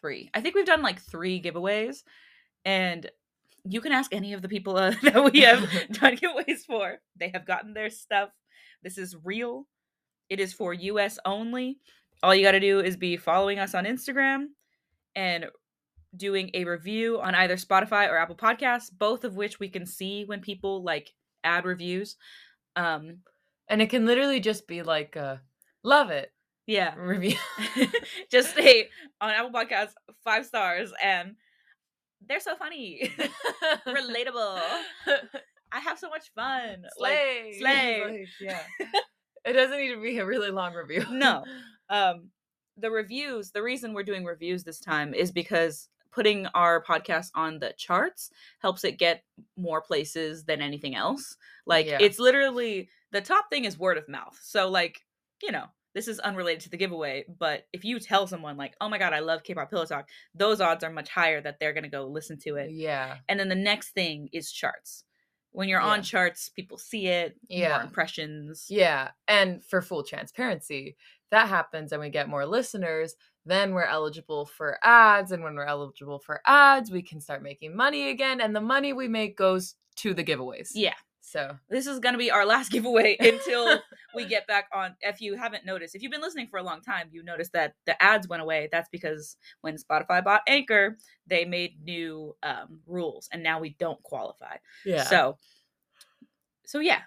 three. 0.01 0.31
I 0.35 0.41
think 0.41 0.57
we've 0.57 0.67
done 0.67 0.83
like 0.83 1.01
three 1.01 1.41
giveaways. 1.41 2.03
And 2.65 3.09
you 3.65 3.81
can 3.81 3.93
ask 3.93 4.13
any 4.13 4.33
of 4.33 4.43
the 4.43 4.49
people 4.49 4.77
uh, 4.77 4.95
that 5.03 5.33
we 5.33 5.43
have 5.43 5.61
done 5.93 6.17
giveaways 6.17 6.67
for. 6.67 6.99
They 7.15 7.31
have 7.35 7.47
gotten 7.47 7.73
their 7.73 7.91
stuff. 7.91 8.31
This 8.83 8.99
is 8.99 9.15
real. 9.23 9.69
It 10.29 10.41
is 10.41 10.53
for 10.53 10.75
US 10.75 11.21
only. 11.25 11.79
All 12.23 12.35
you 12.35 12.45
got 12.45 12.53
to 12.53 12.61
do 12.61 12.81
is 12.81 12.97
be 12.97 13.17
following 13.17 13.59
us 13.59 13.75
on 13.75 13.85
Instagram 13.85 14.47
and 15.15 15.47
doing 16.17 16.51
a 16.55 16.65
review 16.65 17.21
on 17.21 17.35
either 17.35 17.57
Spotify 17.57 18.09
or 18.09 18.17
Apple 18.17 18.37
Podcasts, 18.37 18.91
both 18.97 19.25
of 19.25 19.37
which 19.37 19.61
we 19.61 19.69
can 19.69 19.87
see 19.87 20.25
when 20.25 20.41
people 20.41 20.83
like 20.83 21.13
add 21.45 21.65
reviews. 21.65 22.17
Um 22.77 23.19
and 23.69 23.83
it 23.83 23.91
can 23.91 24.07
literally 24.07 24.41
just 24.41 24.67
be 24.67 24.83
like 24.83 25.15
a 25.17 25.43
love 25.85 26.11
it 26.11 26.33
yeah. 26.69 26.95
review. 26.97 27.37
Just 28.31 28.55
say 28.55 28.91
on 29.21 29.31
Apple 29.31 29.51
Podcasts, 29.51 29.95
five 30.23 30.45
stars 30.45 30.93
and 31.03 31.35
they're 32.29 32.41
so 32.41 32.55
funny. 32.57 33.11
Relatable. 33.87 34.61
I 35.73 35.81
have 35.81 35.99
so 35.99 36.11
much 36.11 36.31
fun. 36.35 36.85
Like, 36.99 37.13
Slay. 37.13 37.57
slay. 37.59 38.27
Yeah. 38.41 38.61
It 39.45 39.55
doesn't 39.55 39.79
need 39.79 39.95
to 39.95 40.01
be 40.01 40.19
a 40.19 40.27
really 40.27 40.51
long 40.51 40.75
review. 40.75 41.07
no. 41.11 41.45
Um 41.91 42.31
the 42.77 42.91
reviews, 42.91 43.51
the 43.51 43.63
reason 43.63 43.93
we're 43.93 44.05
doing 44.05 44.25
reviews 44.25 44.63
this 44.65 44.79
time 44.81 45.13
is 45.15 45.33
because 45.33 45.89
putting 46.13 46.47
our 46.49 46.83
podcast 46.83 47.31
on 47.35 47.59
the 47.59 47.75
charts 47.77 48.31
helps 48.61 48.85
it 48.85 48.99
get 48.99 49.25
more 49.57 49.81
places 49.81 50.45
than 50.45 50.63
anything 50.63 50.95
else. 50.95 51.37
Like 51.67 51.87
Yeah. 51.87 51.99
it's 52.01 52.19
literally 52.19 52.89
the 53.11 53.21
top 53.21 53.51
thing 53.51 53.65
is 53.65 53.79
word 53.79 53.99
of 53.99 54.09
mouth. 54.09 54.39
So 54.43 54.69
like, 54.69 55.05
you 55.43 55.51
know, 55.53 55.67
this 55.95 56.07
is 56.07 56.21
unrelated 56.21 56.61
to 56.63 56.71
the 56.71 56.77
giveaway, 56.77 57.25
but 57.39 57.67
if 57.73 57.85
you 57.85 57.99
tell 57.99 58.27
someone 58.27 58.57
like, 58.57 58.77
"Oh 58.81 58.89
my 58.89 58.99
god, 58.99 59.13
I 59.13 59.19
love 59.21 59.43
K-pop 59.43 59.71
Pillow 59.71 59.87
Talk," 59.87 60.09
those 60.35 60.61
odds 60.61 60.85
are 60.85 60.91
much 60.91 61.09
higher 61.09 61.41
that 61.41 61.59
they're 61.59 61.73
going 61.73 61.83
to 61.85 61.89
go 61.89 62.07
listen 62.07 62.39
to 62.41 62.57
it. 62.57 62.71
Yeah. 62.71 63.17
And 63.29 63.41
then 63.41 63.49
the 63.49 63.55
next 63.57 63.91
thing 63.91 64.29
is 64.33 64.53
charts. 64.53 65.05
When 65.53 65.69
you're 65.69 65.81
Yeah. 65.81 65.87
on 65.89 66.03
charts, 66.03 66.49
people 66.49 66.79
see 66.79 67.07
it, 67.09 67.37
Yeah. 67.49 67.77
more 67.77 67.83
impressions. 67.83 68.67
Yeah. 68.69 69.11
And 69.27 69.65
for 69.65 69.81
full 69.83 70.03
transparency, 70.05 70.97
that 71.31 71.49
happens 71.49 71.93
and 71.93 72.01
we 72.01 72.11
get 72.11 72.29
more 72.29 72.47
listeners, 72.47 73.15
then 73.45 73.73
we're 73.73 73.85
eligible 73.85 74.47
for 74.47 74.79
ads. 74.83 75.33
And 75.33 75.43
when 75.43 75.55
we're 75.55 75.65
eligible 75.65 76.19
for 76.19 76.41
ads, 76.47 76.91
we 76.91 77.03
can 77.03 77.21
start 77.21 77.43
making 77.43 77.75
money 77.75 78.11
again. 78.11 78.41
And 78.41 78.55
the 78.55 78.61
money 78.61 78.93
we 78.93 79.09
make 79.09 79.37
goes 79.37 79.75
to 79.97 80.15
the 80.15 80.23
giveaways. 80.25 80.71
Yeah. 80.75 80.95
So 81.21 81.57
this 81.69 81.87
is 81.87 81.99
going 81.99 82.15
to 82.15 82.19
be 82.19 82.31
our 82.31 82.47
last 82.47 82.71
giveaway 82.73 83.17
until 83.21 83.81
we 84.15 84.25
get 84.25 84.47
back 84.47 84.67
on. 84.75 84.95
If 85.01 85.21
you 85.21 85.37
haven't 85.37 85.67
noticed 85.67 85.95
if 85.95 86.03
you've 86.03 86.13
been 86.13 86.21
listening 86.21 86.49
for 86.49 86.59
a 86.59 86.63
long 86.63 86.81
time 86.81 87.09
you 87.11 87.23
noticed 87.23 87.53
that 87.53 87.75
the 87.87 88.01
ads 88.03 88.29
went 88.29 88.43
away. 88.43 88.69
That's 88.71 88.89
because 88.91 89.37
when 89.61 89.77
spotify 89.77 90.25
bought 90.25 90.43
anchor 90.47 90.97
they 91.27 91.45
made 91.45 91.83
new 91.83 92.35
um, 92.43 92.81
rules 92.87 93.29
and 93.33 93.43
now 93.43 93.61
we 93.61 93.77
don't 93.79 94.03
qualify. 94.03 94.57
Yeah. 94.85 95.05
so 95.05 95.39
so 96.65 96.81
yeah 96.81 97.01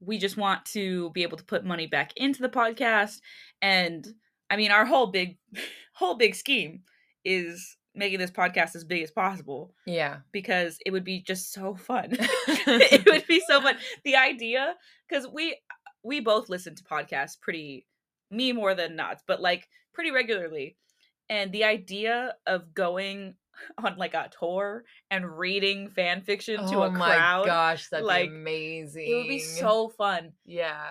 we 0.00 0.18
just 0.18 0.36
want 0.36 0.64
to 0.64 1.10
be 1.10 1.22
able 1.22 1.36
to 1.36 1.44
put 1.44 1.64
money 1.64 1.86
back 1.86 2.12
into 2.16 2.42
the 2.42 2.48
podcast 2.48 3.20
and 3.60 4.06
i 4.50 4.56
mean 4.56 4.70
our 4.70 4.84
whole 4.84 5.06
big 5.06 5.38
whole 5.94 6.16
big 6.16 6.34
scheme 6.34 6.80
is 7.24 7.76
making 7.94 8.18
this 8.18 8.30
podcast 8.30 8.74
as 8.74 8.84
big 8.84 9.02
as 9.02 9.10
possible 9.10 9.74
yeah. 9.86 10.18
because 10.32 10.78
it 10.86 10.90
would 10.90 11.04
be 11.04 11.20
just 11.20 11.52
so 11.52 11.74
fun. 11.74 12.08
it 12.12 13.06
would 13.06 13.26
be 13.26 13.42
so 13.46 13.60
fun. 13.60 13.76
The 14.04 14.16
idea, 14.16 14.74
because 15.08 15.28
we 15.28 15.58
we 16.02 16.20
both 16.20 16.48
listen 16.48 16.74
to 16.74 16.84
podcasts 16.84 17.40
pretty 17.40 17.86
me 18.30 18.52
more 18.52 18.74
than 18.74 18.96
not, 18.96 19.20
but 19.26 19.40
like 19.40 19.68
pretty 19.92 20.10
regularly. 20.10 20.76
And 21.28 21.52
the 21.52 21.64
idea 21.64 22.34
of 22.46 22.74
going 22.74 23.34
on 23.78 23.96
like 23.96 24.14
a 24.14 24.30
tour 24.38 24.84
and 25.10 25.38
reading 25.38 25.88
fan 25.88 26.22
fiction 26.22 26.56
to 26.68 26.76
oh 26.76 26.82
a 26.82 26.90
my 26.90 27.16
crowd, 27.16 27.46
gosh, 27.46 27.88
that'd 27.88 28.06
like, 28.06 28.30
be 28.30 28.36
amazing. 28.36 29.06
it 29.08 29.14
would 29.14 29.28
be 29.28 29.38
so 29.38 29.88
fun. 29.90 30.32
Yeah. 30.44 30.90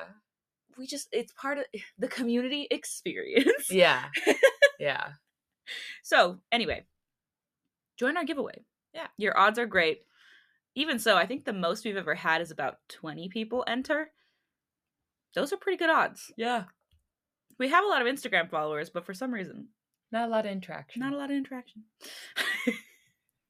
We 0.78 0.88
just 0.88 1.10
it's 1.12 1.34
part 1.34 1.58
of 1.58 1.66
the 1.98 2.08
community 2.08 2.68
experience. 2.72 3.70
Yeah. 3.70 4.06
yeah. 4.80 5.10
So, 6.04 6.40
anyway, 6.52 6.86
join 7.98 8.18
our 8.18 8.26
giveaway. 8.26 8.64
Yeah. 8.94 9.08
Your 9.18 9.38
odds 9.38 9.60
are 9.60 9.66
great. 9.66 10.02
Even 10.76 11.00
so, 11.00 11.18
I 11.18 11.26
think 11.26 11.46
the 11.46 11.54
most 11.54 11.84
we've 11.86 11.98
ever 11.98 12.16
had 12.16 12.42
is 12.42 12.52
about 12.52 12.78
20 12.90 13.30
people 13.30 13.64
enter. 13.68 14.10
Those 15.36 15.52
are 15.54 15.58
pretty 15.58 15.78
good 15.78 15.90
odds. 15.90 16.32
Yeah. 16.38 16.64
We 17.60 17.70
have 17.70 17.84
a 17.84 17.88
lot 17.88 18.02
of 18.06 18.08
Instagram 18.14 18.50
followers, 18.50 18.90
but 18.90 19.06
for 19.06 19.14
some 19.14 19.34
reason, 19.34 19.68
Not 20.12 20.28
a 20.28 20.32
lot 20.32 20.46
of 20.46 20.52
interaction. 20.52 21.02
not 21.02 21.14
a 21.14 21.18
lot 21.18 21.30
of 21.30 21.38
interaction. 21.38 21.84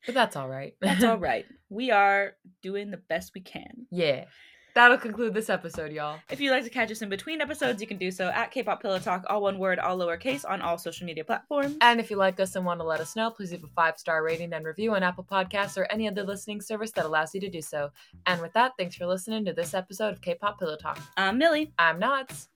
but 0.06 0.14
that's 0.16 0.36
all 0.36 0.50
right. 0.50 0.76
That's 0.82 1.04
all 1.04 1.18
right. 1.30 1.46
We 1.70 1.92
are 1.92 2.34
doing 2.62 2.92
the 2.92 2.98
best 2.98 3.32
we 3.34 3.42
can. 3.42 3.88
Yeah. 3.92 4.26
That'll 4.74 4.98
conclude 4.98 5.34
this 5.34 5.50
episode, 5.50 5.92
y'all. 5.92 6.20
If 6.30 6.40
you'd 6.40 6.52
like 6.52 6.64
to 6.64 6.70
catch 6.70 6.92
us 6.92 7.02
in 7.02 7.10
between 7.10 7.42
episodes, 7.42 7.82
you 7.82 7.88
can 7.88 7.98
do 7.98 8.10
so 8.10 8.30
at 8.30 8.52
K-pop 8.52 8.82
Pillow 8.82 9.00
Talk, 9.00 9.26
all 9.30 9.42
one 9.42 9.60
word, 9.60 9.80
all 9.80 9.98
lowercase, 9.98 10.50
on 10.50 10.62
all 10.62 10.78
social 10.78 11.06
media 11.06 11.26
platforms. 11.26 11.76
And 11.82 12.00
if 12.00 12.10
you 12.10 12.16
like 12.16 12.40
us 12.40 12.56
and 12.56 12.66
want 12.66 12.80
to 12.80 12.86
let 12.86 13.02
us 13.02 13.16
know, 13.16 13.30
please 13.30 13.52
leave 13.52 13.64
a 13.64 13.68
five 13.68 13.98
star 13.98 14.24
rating 14.24 14.54
and 14.54 14.66
review 14.66 14.94
on 14.96 15.04
Apple 15.04 15.26
Podcasts 15.30 15.78
or 15.78 15.92
any 15.92 16.08
other 16.08 16.24
listening 16.24 16.62
service 16.62 16.92
that 16.92 17.06
allows 17.06 17.36
you 17.36 17.42
to 17.42 17.50
do 17.50 17.62
so. 17.62 17.92
And 18.26 18.42
with 18.42 18.54
that, 18.54 18.74
thanks 18.78 18.96
for 18.96 19.06
listening 19.06 19.46
to 19.46 19.54
this 19.54 19.74
episode 19.74 20.14
of 20.14 20.22
K 20.22 20.36
pop 20.36 20.60
Pillow 20.60 20.78
Talk. 20.78 21.00
I'm 21.18 21.38
Milly. 21.38 21.74
I'm 21.78 22.00
Knots. 22.00 22.48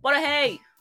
What 0.00 0.16
a 0.16 0.20
hey! 0.20 0.71